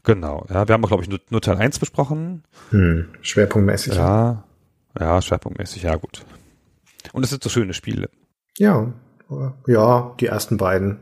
[0.03, 0.45] Genau.
[0.51, 2.45] Ja, wir haben, glaube ich, nur, nur Teil 1 besprochen.
[2.69, 3.95] Hm, schwerpunktmäßig.
[3.95, 4.45] Ja.
[5.01, 6.23] Ja, schwerpunktmäßig, ja gut.
[7.13, 8.11] Und es sind so schöne Spiele.
[8.59, 8.93] Ja,
[9.67, 11.01] ja, die ersten beiden.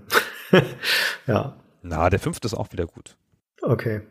[1.27, 3.17] ja, Na, der fünfte ist auch wieder gut.
[3.63, 4.03] Okay.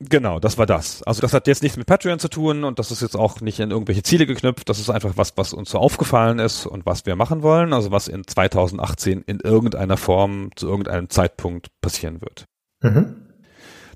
[0.00, 1.02] Genau, das war das.
[1.02, 3.58] Also das hat jetzt nichts mit Patreon zu tun und das ist jetzt auch nicht
[3.58, 4.68] in irgendwelche Ziele geknüpft.
[4.68, 7.72] Das ist einfach was, was uns so aufgefallen ist und was wir machen wollen.
[7.72, 12.44] Also was in 2018 in irgendeiner Form zu irgendeinem Zeitpunkt passieren wird.
[12.80, 13.16] Mhm.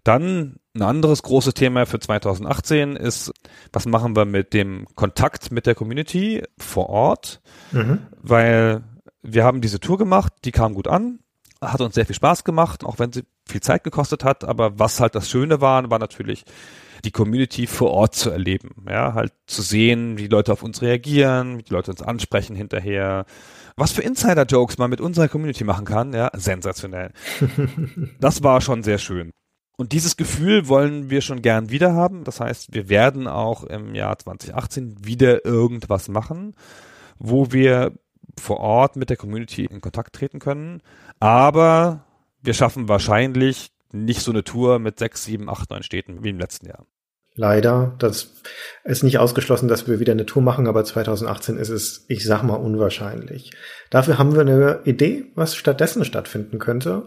[0.02, 3.32] Dann ein anderes großes Thema für 2018 ist,
[3.72, 7.40] was machen wir mit dem Kontakt mit der Community vor Ort?
[7.70, 7.98] Mhm.
[8.20, 8.82] Weil
[9.22, 11.20] wir haben diese Tour gemacht, die kam gut an,
[11.62, 14.44] hat uns sehr viel Spaß gemacht, auch wenn sie viel Zeit gekostet hat.
[14.44, 16.44] Aber was halt das Schöne war, war natürlich
[17.04, 18.70] die Community vor Ort zu erleben.
[18.88, 22.54] Ja, halt zu sehen, wie die Leute auf uns reagieren, wie die Leute uns ansprechen
[22.54, 23.24] hinterher.
[23.76, 27.12] Was für Insider-Jokes man mit unserer Community machen kann, ja, sensationell.
[28.20, 29.30] das war schon sehr schön.
[29.76, 32.24] Und dieses Gefühl wollen wir schon gern wieder haben.
[32.24, 36.54] Das heißt, wir werden auch im Jahr 2018 wieder irgendwas machen,
[37.18, 37.92] wo wir
[38.38, 40.82] vor Ort mit der Community in Kontakt treten können.
[41.20, 42.04] Aber
[42.42, 46.38] wir schaffen wahrscheinlich nicht so eine Tour mit sechs, sieben, acht, neun Städten wie im
[46.38, 46.86] letzten Jahr.
[47.34, 47.94] Leider.
[47.98, 48.34] Das
[48.84, 52.42] ist nicht ausgeschlossen, dass wir wieder eine Tour machen, aber 2018 ist es, ich sag
[52.42, 53.52] mal, unwahrscheinlich.
[53.90, 57.06] Dafür haben wir eine Idee, was stattdessen stattfinden könnte.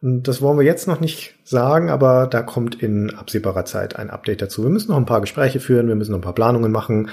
[0.00, 4.10] Und das wollen wir jetzt noch nicht sagen, aber da kommt in absehbarer Zeit ein
[4.10, 4.62] Update dazu.
[4.62, 7.08] Wir müssen noch ein paar Gespräche führen, wir müssen noch ein paar Planungen machen.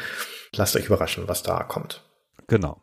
[0.54, 2.04] Lasst euch überraschen, was da kommt.
[2.48, 2.82] Genau.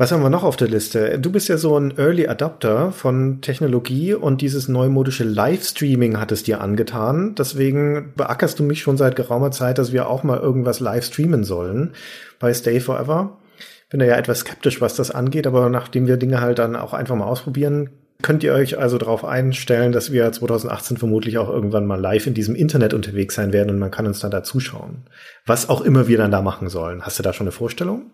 [0.00, 1.18] Was haben wir noch auf der Liste?
[1.18, 6.42] Du bist ja so ein Early Adopter von Technologie und dieses neumodische Livestreaming hat es
[6.42, 7.34] dir angetan.
[7.34, 11.44] Deswegen beackerst du mich schon seit geraumer Zeit, dass wir auch mal irgendwas live streamen
[11.44, 11.90] sollen
[12.38, 13.36] bei Stay Forever.
[13.90, 16.94] Bin da ja etwas skeptisch, was das angeht, aber nachdem wir Dinge halt dann auch
[16.94, 17.90] einfach mal ausprobieren,
[18.22, 22.32] könnt ihr euch also darauf einstellen, dass wir 2018 vermutlich auch irgendwann mal live in
[22.32, 25.02] diesem Internet unterwegs sein werden und man kann uns dann da zuschauen.
[25.44, 27.02] Was auch immer wir dann da machen sollen.
[27.02, 28.10] Hast du da schon eine Vorstellung?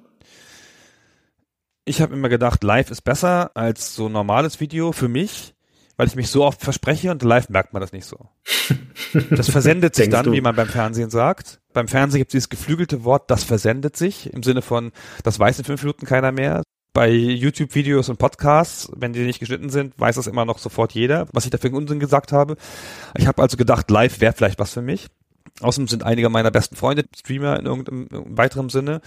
[1.89, 5.55] Ich habe immer gedacht, live ist besser als so normales Video für mich,
[5.97, 8.29] weil ich mich so oft verspreche und live merkt man das nicht so.
[9.31, 10.33] Das versendet sich dann, du?
[10.33, 11.61] wie man beim Fernsehen sagt.
[11.73, 15.61] Beim Fernsehen gibt es dieses geflügelte Wort, das versendet sich, im Sinne von, das weiß
[15.61, 16.63] in fünf Minuten keiner mehr.
[16.93, 21.29] Bei YouTube-Videos und Podcasts, wenn die nicht geschnitten sind, weiß das immer noch sofort jeder,
[21.33, 22.57] was ich da für einen Unsinn gesagt habe.
[23.17, 25.07] Ich habe also gedacht, live wäre vielleicht was für mich.
[25.61, 29.01] Außerdem sind einige meiner besten Freunde Streamer in irgendeinem weiteren Sinne.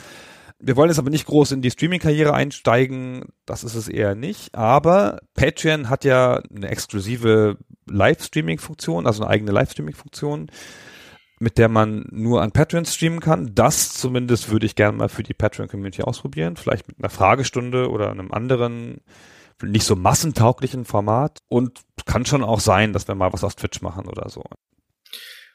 [0.61, 4.53] Wir wollen jetzt aber nicht groß in die Streaming-Karriere einsteigen, das ist es eher nicht.
[4.55, 7.57] Aber Patreon hat ja eine exklusive
[7.89, 10.51] Live-Streaming-Funktion, also eine eigene Live-Streaming-Funktion,
[11.39, 13.55] mit der man nur an Patreon streamen kann.
[13.55, 16.57] Das zumindest würde ich gerne mal für die Patreon-Community ausprobieren.
[16.57, 18.99] Vielleicht mit einer Fragestunde oder einem anderen,
[19.63, 21.39] nicht so massentauglichen Format.
[21.47, 24.43] Und kann schon auch sein, dass wir mal was auf Twitch machen oder so.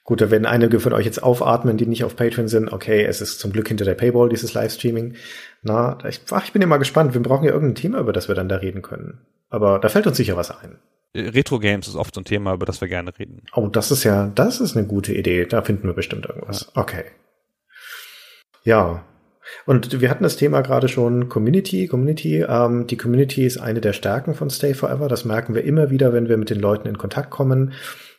[0.05, 2.71] Gut, da werden einige von euch jetzt aufatmen, die nicht auf Patreon sind.
[2.71, 5.15] Okay, es ist zum Glück hinter der Paywall, dieses Livestreaming.
[5.63, 7.15] Na, ich, ach, ich bin ja mal gespannt.
[7.15, 9.21] Wir brauchen ja irgendein Thema, über das wir dann da reden können.
[9.49, 10.79] Aber da fällt uns sicher was ein.
[11.17, 13.43] Retro Games ist oft so ein Thema, über das wir gerne reden.
[13.55, 15.47] Oh, das ist ja, das ist eine gute Idee.
[15.47, 16.71] Da finden wir bestimmt irgendwas.
[16.75, 16.83] Ja.
[16.83, 17.05] Okay.
[18.65, 19.05] Ja.
[19.65, 22.45] Und wir hatten das Thema gerade schon Community, Community.
[22.47, 25.09] Ähm, die Community ist eine der Stärken von Stay Forever.
[25.09, 27.73] Das merken wir immer wieder, wenn wir mit den Leuten in Kontakt kommen.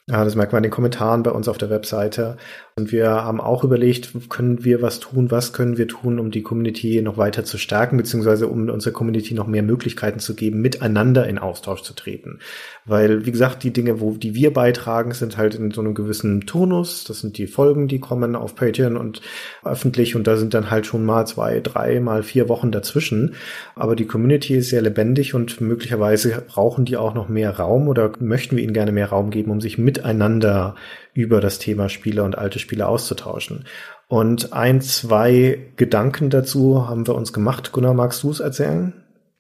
[0.08, 2.38] Ja, das merkt man in den Kommentaren bei uns auf der Webseite.
[2.78, 6.44] Und wir haben auch überlegt, können wir was tun, was können wir tun, um die
[6.44, 11.26] Community noch weiter zu stärken, beziehungsweise um unserer Community noch mehr Möglichkeiten zu geben, miteinander
[11.26, 12.40] in Austausch zu treten.
[12.84, 16.42] Weil, wie gesagt, die Dinge, wo die wir beitragen, sind halt in so einem gewissen
[16.42, 17.06] Tonus.
[17.06, 19.22] Das sind die Folgen, die kommen auf Patreon und
[19.64, 23.36] öffentlich und da sind dann halt schon mal zwei, drei, mal vier Wochen dazwischen.
[23.76, 28.12] Aber die Community ist sehr lebendig und möglicherweise brauchen die auch noch mehr Raum oder
[28.20, 30.76] möchten wir ihnen gerne mehr Raum geben, um sich mit miteinander
[31.16, 33.66] über das Thema Spiele und alte Spiele auszutauschen.
[34.08, 37.72] Und ein, zwei Gedanken dazu haben wir uns gemacht.
[37.72, 38.94] Gunnar, magst du es erzählen?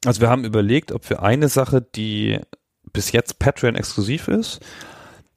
[0.05, 2.39] Also wir haben überlegt, ob wir eine Sache, die
[2.93, 4.61] bis jetzt Patreon exklusiv ist,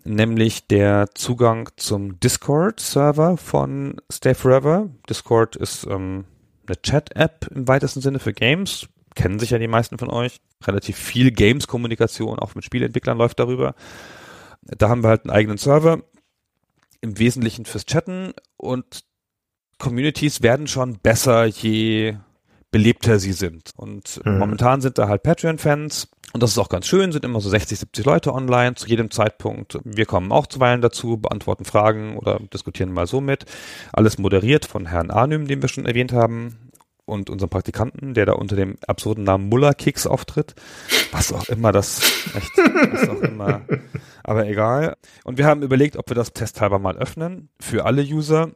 [0.04, 4.88] nämlich der Zugang zum Discord-Server von Stay Forever.
[5.10, 6.24] Discord ist ähm,
[6.66, 8.86] eine Chat-App im weitesten Sinne für Games.
[9.16, 10.36] Kennen sich ja die meisten von euch.
[10.64, 13.74] Relativ viel Games-Kommunikation auch mit Spieleentwicklern läuft darüber.
[14.62, 16.02] Da haben wir halt einen eigenen Server,
[17.00, 19.04] im Wesentlichen fürs Chatten und
[19.78, 22.16] Communities werden schon besser, je
[22.70, 23.72] belebter sie sind.
[23.76, 24.38] Und mhm.
[24.38, 27.78] momentan sind da halt Patreon-Fans und das ist auch ganz schön, sind immer so 60,
[27.78, 29.78] 70 Leute online zu jedem Zeitpunkt.
[29.84, 33.46] Wir kommen auch zuweilen dazu, beantworten Fragen oder diskutieren mal so mit.
[33.92, 36.67] Alles moderiert von Herrn Arnym, den wir schon erwähnt haben
[37.08, 40.54] und unserem Praktikanten, der da unter dem absurden Namen Muller Kicks auftritt.
[41.10, 42.00] Was auch immer das,
[42.34, 42.56] echt,
[42.92, 43.62] was auch immer.
[44.22, 44.96] Aber egal.
[45.24, 48.50] Und wir haben überlegt, ob wir das testhalber mal öffnen für alle User,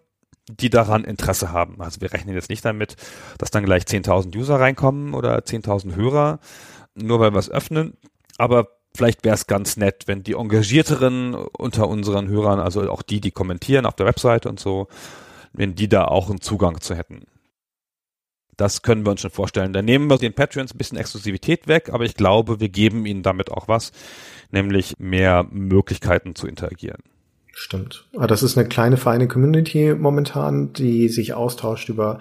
[0.49, 1.81] die daran Interesse haben.
[1.81, 2.97] Also wir rechnen jetzt nicht damit,
[3.39, 6.41] dass dann gleich 10.000 User reinkommen oder 10.000 Hörer,
[6.95, 7.97] nur weil wir es öffnen.
[8.39, 13.21] Aber vielleicht wäre es ganz nett, wenn die Engagierteren unter unseren Hörern, also auch die,
[13.21, 14.89] die kommentieren auf der Webseite und so,
[15.53, 17.25] wenn die da auch einen Zugang zu hätten.
[18.63, 19.73] Das können wir uns schon vorstellen.
[19.73, 23.25] Da nehmen wir den Patreons ein bisschen Exklusivität weg, aber ich glaube, wir geben ihnen
[23.25, 23.91] damit auch was,
[24.53, 27.03] nämlich mehr Möglichkeiten zu interagieren.
[27.53, 28.07] Stimmt.
[28.15, 32.21] Aber das ist eine kleine, feine Community momentan, die sich austauscht über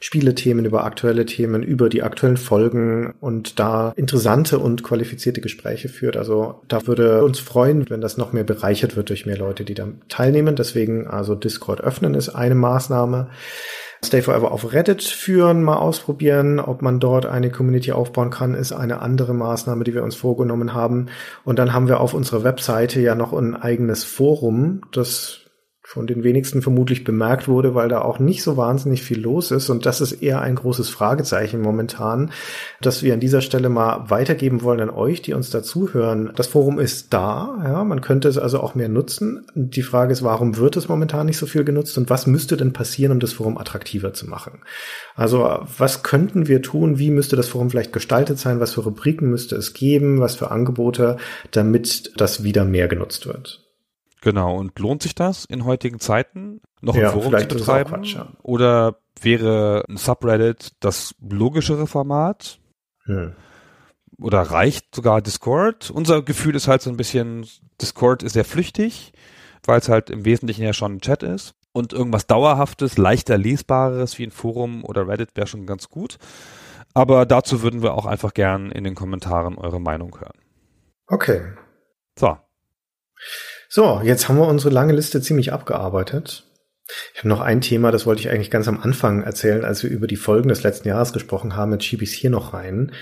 [0.00, 6.16] Spielethemen, über aktuelle Themen, über die aktuellen Folgen und da interessante und qualifizierte Gespräche führt.
[6.16, 9.74] Also da würde uns freuen, wenn das noch mehr bereichert wird durch mehr Leute, die
[9.74, 10.56] da teilnehmen.
[10.56, 13.28] Deswegen also Discord öffnen ist eine Maßnahme.
[14.04, 18.72] Stay Forever auf Reddit führen, mal ausprobieren, ob man dort eine Community aufbauen kann, ist
[18.72, 21.06] eine andere Maßnahme, die wir uns vorgenommen haben.
[21.44, 25.41] Und dann haben wir auf unserer Webseite ja noch ein eigenes Forum, das
[25.92, 29.68] von den wenigsten vermutlich bemerkt wurde, weil da auch nicht so wahnsinnig viel los ist.
[29.68, 32.30] Und das ist eher ein großes Fragezeichen momentan,
[32.80, 36.32] dass wir an dieser Stelle mal weitergeben wollen an euch, die uns dazuhören.
[36.34, 39.44] Das Forum ist da, ja, man könnte es also auch mehr nutzen.
[39.54, 42.72] Die Frage ist, warum wird es momentan nicht so viel genutzt und was müsste denn
[42.72, 44.60] passieren, um das Forum attraktiver zu machen?
[45.14, 46.98] Also, was könnten wir tun?
[46.98, 48.60] Wie müsste das Forum vielleicht gestaltet sein?
[48.60, 50.20] Was für Rubriken müsste es geben?
[50.20, 51.18] Was für Angebote,
[51.50, 53.62] damit das wieder mehr genutzt wird?
[54.22, 57.90] Genau, und lohnt sich das in heutigen Zeiten, noch ja, ein Forum zu betreiben?
[57.90, 58.28] Quatsch, ja.
[58.42, 62.60] Oder wäre ein Subreddit das logischere Format?
[63.04, 63.34] Hm.
[64.18, 65.90] Oder reicht sogar Discord?
[65.90, 67.46] Unser Gefühl ist halt so ein bisschen,
[67.80, 69.12] Discord ist sehr flüchtig,
[69.64, 71.54] weil es halt im Wesentlichen ja schon ein Chat ist.
[71.72, 76.18] Und irgendwas Dauerhaftes, leichter Lesbares wie ein Forum oder Reddit wäre schon ganz gut.
[76.94, 80.38] Aber dazu würden wir auch einfach gern in den Kommentaren eure Meinung hören.
[81.08, 81.40] Okay.
[82.16, 82.38] So.
[83.74, 86.44] So, jetzt haben wir unsere lange Liste ziemlich abgearbeitet.
[87.14, 89.88] Ich habe noch ein Thema, das wollte ich eigentlich ganz am Anfang erzählen, als wir
[89.88, 91.72] über die Folgen des letzten Jahres gesprochen haben.
[91.72, 92.92] Jetzt schiebe ich es hier noch rein,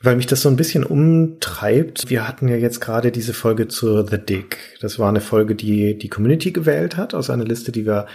[0.00, 2.08] weil mich das so ein bisschen umtreibt.
[2.08, 4.78] Wir hatten ja jetzt gerade diese Folge zu The Dick.
[4.80, 8.06] Das war eine Folge, die die Community gewählt hat aus einer Liste, die wir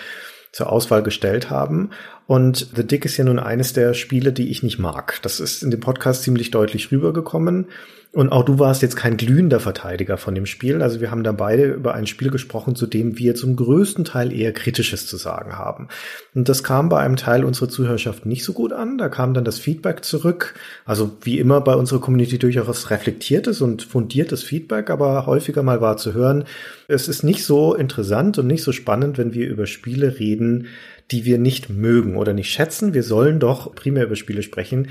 [0.52, 1.92] zur Auswahl gestellt haben.
[2.26, 5.20] Und The Dick ist ja nun eines der Spiele, die ich nicht mag.
[5.22, 7.68] Das ist in dem Podcast ziemlich deutlich rübergekommen.
[8.12, 10.82] Und auch du warst jetzt kein glühender Verteidiger von dem Spiel.
[10.82, 14.34] Also wir haben da beide über ein Spiel gesprochen, zu dem wir zum größten Teil
[14.34, 15.90] eher Kritisches zu sagen haben.
[16.34, 18.98] Und das kam bei einem Teil unserer Zuhörerschaft nicht so gut an.
[18.98, 20.56] Da kam dann das Feedback zurück.
[20.86, 25.98] Also wie immer bei unserer Community durchaus reflektiertes und fundiertes Feedback, aber häufiger mal war
[25.98, 26.46] zu hören,
[26.88, 30.66] es ist nicht so interessant und nicht so spannend, wenn wir über Spiele reden,
[31.12, 32.96] die wir nicht mögen oder nicht schätzen.
[32.96, 34.88] Wir sollen doch primär über Spiele sprechen,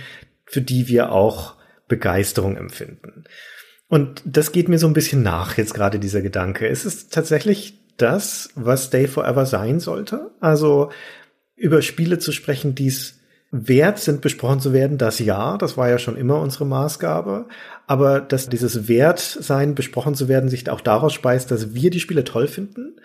[0.47, 1.58] für die wir auch
[1.89, 3.24] Begeisterung empfinden.
[3.89, 6.68] Und das geht mir so ein bisschen nach, jetzt gerade dieser Gedanke.
[6.68, 10.30] Es ist tatsächlich das, was Stay Forever sein sollte.
[10.41, 10.91] Also
[11.57, 13.18] über Spiele zu sprechen, die es
[13.51, 17.47] wert sind, besprochen zu werden, das ja, das war ja schon immer unsere Maßgabe.
[17.86, 22.24] Aber dass dieses Wertsein, besprochen zu werden, sich auch daraus speist, dass wir die Spiele
[22.24, 22.97] toll finden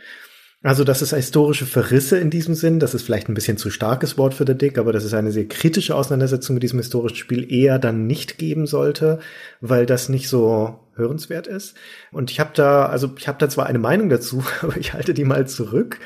[0.65, 2.79] also, das ist historische Verrisse in diesem Sinn.
[2.79, 5.33] Das ist vielleicht ein bisschen zu starkes Wort für der Dick, aber das ist eine
[5.33, 9.19] sehr kritische Auseinandersetzung mit diesem historischen Spiel eher dann nicht geben sollte,
[9.59, 11.75] weil das nicht so hörenswert ist.
[12.13, 15.13] Und ich habe da, also ich habe da zwar eine Meinung dazu, aber ich halte
[15.13, 15.99] die mal zurück,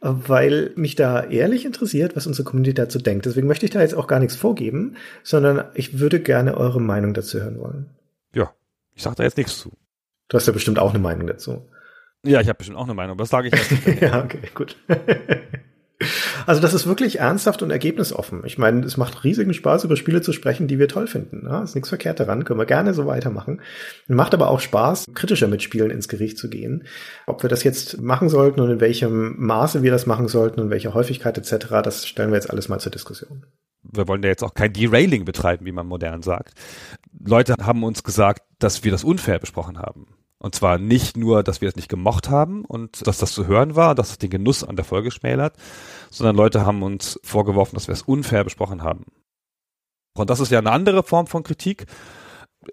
[0.00, 3.26] weil mich da ehrlich interessiert, was unsere Community dazu denkt.
[3.26, 4.94] Deswegen möchte ich da jetzt auch gar nichts vorgeben,
[5.24, 7.86] sondern ich würde gerne eure Meinung dazu hören wollen.
[8.32, 8.52] Ja,
[8.94, 9.72] ich sage da jetzt nichts zu.
[10.28, 11.62] Du hast ja bestimmt auch eine Meinung dazu.
[12.24, 14.00] Ja, ich habe bestimmt auch eine Meinung, aber das sage ich jetzt.
[14.00, 14.76] ja, okay, gut.
[16.46, 18.42] Also das ist wirklich ernsthaft und ergebnisoffen.
[18.44, 21.46] Ich meine, es macht riesigen Spaß, über Spiele zu sprechen, die wir toll finden.
[21.46, 23.60] Ja, ist nichts verkehrt daran, können wir gerne so weitermachen.
[24.08, 26.84] Macht aber auch Spaß, kritischer mit Spielen ins Gericht zu gehen.
[27.26, 30.70] Ob wir das jetzt machen sollten und in welchem Maße wir das machen sollten und
[30.70, 33.46] welche Häufigkeit etc., das stellen wir jetzt alles mal zur Diskussion.
[33.82, 36.54] Wir wollen ja jetzt auch kein Derailing betreiben, wie man modern sagt.
[37.24, 40.06] Leute haben uns gesagt, dass wir das unfair besprochen haben.
[40.44, 43.76] Und zwar nicht nur, dass wir es nicht gemocht haben und dass das zu hören
[43.76, 45.56] war, dass es den Genuss an der Folge schmälert,
[46.10, 49.06] sondern Leute haben uns vorgeworfen, dass wir es unfair besprochen haben.
[50.14, 51.86] Und das ist ja eine andere Form von Kritik.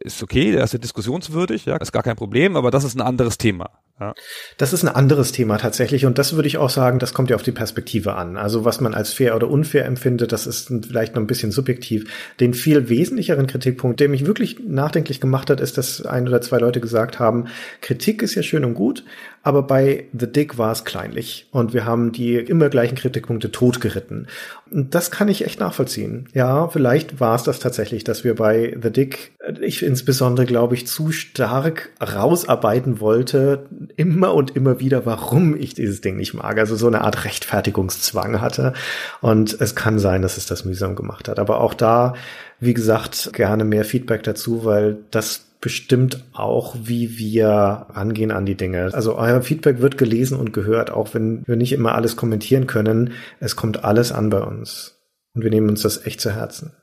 [0.01, 3.01] Ist okay, der ist ja diskussionswürdig, ja, ist gar kein Problem, aber das ist ein
[3.01, 3.79] anderes Thema.
[4.01, 4.15] Ja.
[4.57, 7.35] Das ist ein anderes Thema tatsächlich und das würde ich auch sagen, das kommt ja
[7.35, 8.35] auf die Perspektive an.
[8.35, 12.11] Also was man als fair oder unfair empfindet, das ist vielleicht noch ein bisschen subjektiv.
[12.39, 16.57] Den viel wesentlicheren Kritikpunkt, der mich wirklich nachdenklich gemacht hat, ist, dass ein oder zwei
[16.57, 17.45] Leute gesagt haben,
[17.81, 19.03] Kritik ist ja schön und gut,
[19.43, 24.27] aber bei The Dick war es kleinlich und wir haben die immer gleichen Kritikpunkte totgeritten.
[24.69, 26.27] Und das kann ich echt nachvollziehen.
[26.33, 30.87] Ja, vielleicht war es das tatsächlich, dass wir bei The Dick, ich insbesondere glaube ich,
[30.87, 33.65] zu stark rausarbeiten wollte,
[33.95, 36.59] immer und immer wieder, warum ich dieses Ding nicht mag.
[36.59, 38.73] Also so eine Art Rechtfertigungszwang hatte.
[39.21, 41.39] Und es kann sein, dass es das mühsam gemacht hat.
[41.39, 42.13] Aber auch da,
[42.59, 48.57] wie gesagt, gerne mehr Feedback dazu, weil das bestimmt auch, wie wir rangehen an die
[48.57, 48.89] Dinge.
[48.93, 53.13] Also euer Feedback wird gelesen und gehört, auch wenn wir nicht immer alles kommentieren können.
[53.39, 54.97] Es kommt alles an bei uns.
[55.33, 56.73] Und wir nehmen uns das echt zu Herzen.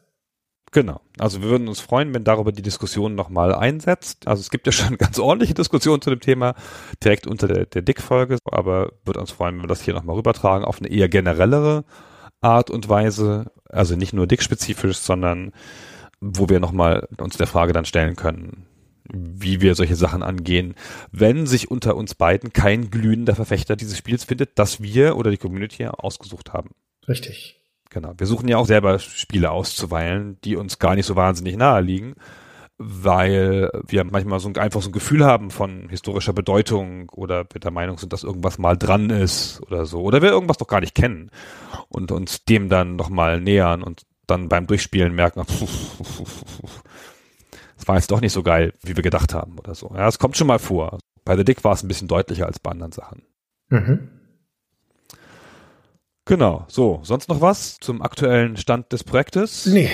[0.71, 1.01] Genau.
[1.19, 4.29] Also wir würden uns freuen, wenn darüber die Diskussion nochmal einsetzt.
[4.29, 6.55] Also es gibt ja schon ganz ordentliche Diskussionen zu dem Thema
[7.03, 10.65] direkt unter der, der Dick-Folge, aber würde uns freuen, wenn wir das hier nochmal rübertragen
[10.65, 11.85] auf eine eher generellere
[12.41, 13.51] Art und Weise.
[13.69, 15.53] Also nicht nur Dick-spezifisch, sondern
[16.21, 18.68] wo wir nochmal uns der Frage dann stellen können,
[19.13, 20.75] wie wir solche Sachen angehen,
[21.13, 25.39] wenn sich unter uns beiden kein glühender Verfechter dieses Spiels findet, das wir oder die
[25.39, 26.71] Community ausgesucht haben.
[27.09, 27.61] Richtig.
[27.91, 28.13] Genau.
[28.19, 32.15] Wir suchen ja auch selber Spiele auszuweilen, die uns gar nicht so wahnsinnig nahe liegen,
[32.77, 37.61] weil wir manchmal so ein, einfach so ein Gefühl haben von historischer Bedeutung oder wir
[37.61, 40.03] der Meinung sind, dass irgendwas mal dran ist oder so.
[40.03, 41.31] Oder wir irgendwas doch gar nicht kennen
[41.89, 45.49] und uns dem dann nochmal nähern und dann beim Durchspielen merken, es
[47.89, 49.91] war jetzt doch nicht so geil, wie wir gedacht haben oder so.
[49.95, 50.99] Ja, es kommt schon mal vor.
[51.25, 53.23] Bei The Dick war es ein bisschen deutlicher als bei anderen Sachen.
[53.69, 54.09] Mhm.
[56.25, 59.67] Genau, so, sonst noch was zum aktuellen Stand des Projektes?
[59.67, 59.91] Nee.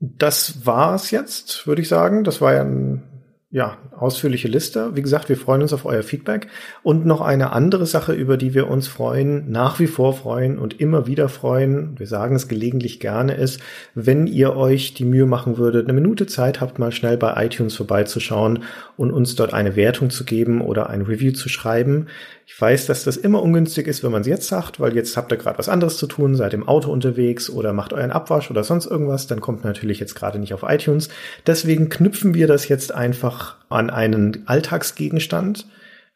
[0.00, 2.24] Das war's jetzt, würde ich sagen.
[2.24, 3.17] Das war ja ein
[3.50, 4.94] ja, ausführliche Liste.
[4.94, 6.48] Wie gesagt, wir freuen uns auf euer Feedback.
[6.82, 10.80] Und noch eine andere Sache, über die wir uns freuen, nach wie vor freuen und
[10.80, 13.60] immer wieder freuen, wir sagen es gelegentlich gerne, ist,
[13.94, 17.74] wenn ihr euch die Mühe machen würdet, eine Minute Zeit habt, mal schnell bei iTunes
[17.74, 18.64] vorbeizuschauen
[18.98, 22.08] und uns dort eine Wertung zu geben oder ein Review zu schreiben.
[22.50, 25.30] Ich weiß, dass das immer ungünstig ist, wenn man es jetzt sagt, weil jetzt habt
[25.30, 28.64] ihr gerade was anderes zu tun, seid im Auto unterwegs oder macht euren Abwasch oder
[28.64, 31.10] sonst irgendwas, dann kommt natürlich jetzt gerade nicht auf iTunes.
[31.46, 35.66] Deswegen knüpfen wir das jetzt einfach an einen Alltagsgegenstand.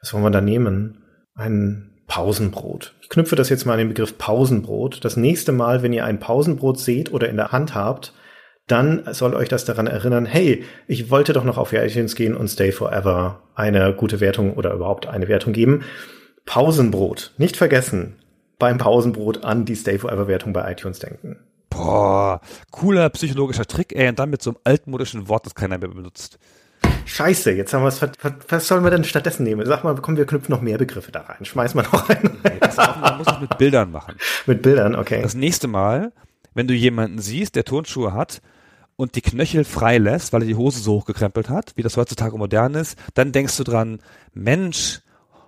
[0.00, 1.02] Was wollen wir da nehmen?
[1.34, 2.94] Ein Pausenbrot.
[3.02, 5.04] Ich knüpfe das jetzt mal an den Begriff Pausenbrot.
[5.04, 8.14] Das nächste Mal, wenn ihr ein Pausenbrot seht oder in der Hand habt,
[8.66, 12.48] dann soll euch das daran erinnern, hey, ich wollte doch noch auf iTunes gehen und
[12.48, 15.82] Stay Forever eine gute Wertung oder überhaupt eine Wertung geben.
[16.44, 17.32] Pausenbrot.
[17.38, 18.16] Nicht vergessen,
[18.58, 21.36] beim Pausenbrot an die Stay Forever Wertung bei iTunes denken.
[21.70, 22.40] Boah,
[22.70, 26.38] cooler psychologischer Trick, ey, und dann mit so einem altmodischen Wort, das keiner mehr benutzt.
[27.04, 28.00] Scheiße, jetzt haben wir es.
[28.48, 29.66] Was sollen wir denn stattdessen nehmen?
[29.66, 31.44] Sag mal, komm, wir knüpfen noch mehr Begriffe da rein.
[31.44, 32.38] Schmeiß mal noch einen.
[32.44, 34.16] Nee, das auch, man muss es mit Bildern machen.
[34.46, 35.22] mit Bildern, okay.
[35.22, 36.12] Das nächste Mal,
[36.54, 38.42] wenn du jemanden siehst, der Turnschuhe hat
[38.96, 42.36] und die Knöchel frei lässt, weil er die Hose so hochgekrempelt hat, wie das heutzutage
[42.36, 44.00] modern ist, dann denkst du dran,
[44.32, 45.00] Mensch,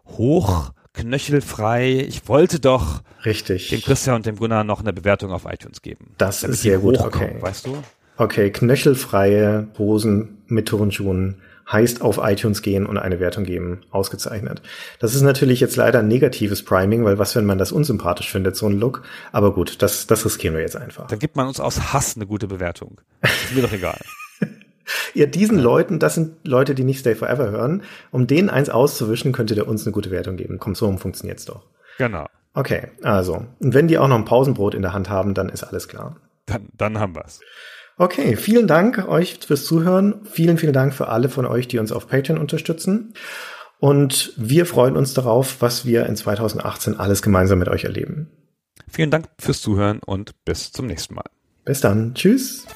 [0.06, 3.68] hoch, knöchelfrei, ich wollte doch Richtig.
[3.68, 6.14] dem Christian und dem Gunnar noch eine Bewertung auf iTunes geben.
[6.18, 7.36] Das ist sehr gut, okay.
[7.40, 7.76] Weißt du?
[8.16, 13.80] Okay, knöchelfreie Hosen mit Turnschuhen heißt auf iTunes gehen und eine Wertung geben.
[13.90, 14.62] Ausgezeichnet.
[14.98, 18.56] Das ist natürlich jetzt leider ein negatives Priming, weil was, wenn man das unsympathisch findet,
[18.56, 19.02] so ein Look.
[19.32, 21.06] Aber gut, das, das riskieren wir jetzt einfach.
[21.06, 23.00] Dann gibt man uns aus Hass eine gute Bewertung.
[23.22, 23.98] Ist mir doch egal.
[25.14, 27.82] Ja, diesen Leuten, das sind Leute, die nicht Stay Forever hören.
[28.10, 30.58] Um denen eins auszuwischen, könntet ihr uns eine gute Wertung geben.
[30.58, 31.62] Komm, so funktioniert's doch.
[31.98, 32.26] Genau.
[32.54, 33.46] Okay, also.
[33.58, 36.16] Und wenn die auch noch ein Pausenbrot in der Hand haben, dann ist alles klar.
[36.46, 37.40] Dann, dann haben wir's.
[37.96, 40.20] Okay, vielen Dank euch fürs Zuhören.
[40.24, 43.14] Vielen, vielen Dank für alle von euch, die uns auf Patreon unterstützen.
[43.78, 48.30] Und wir freuen uns darauf, was wir in 2018 alles gemeinsam mit euch erleben.
[48.88, 51.24] Vielen Dank fürs Zuhören und bis zum nächsten Mal.
[51.64, 52.14] Bis dann.
[52.14, 52.66] Tschüss.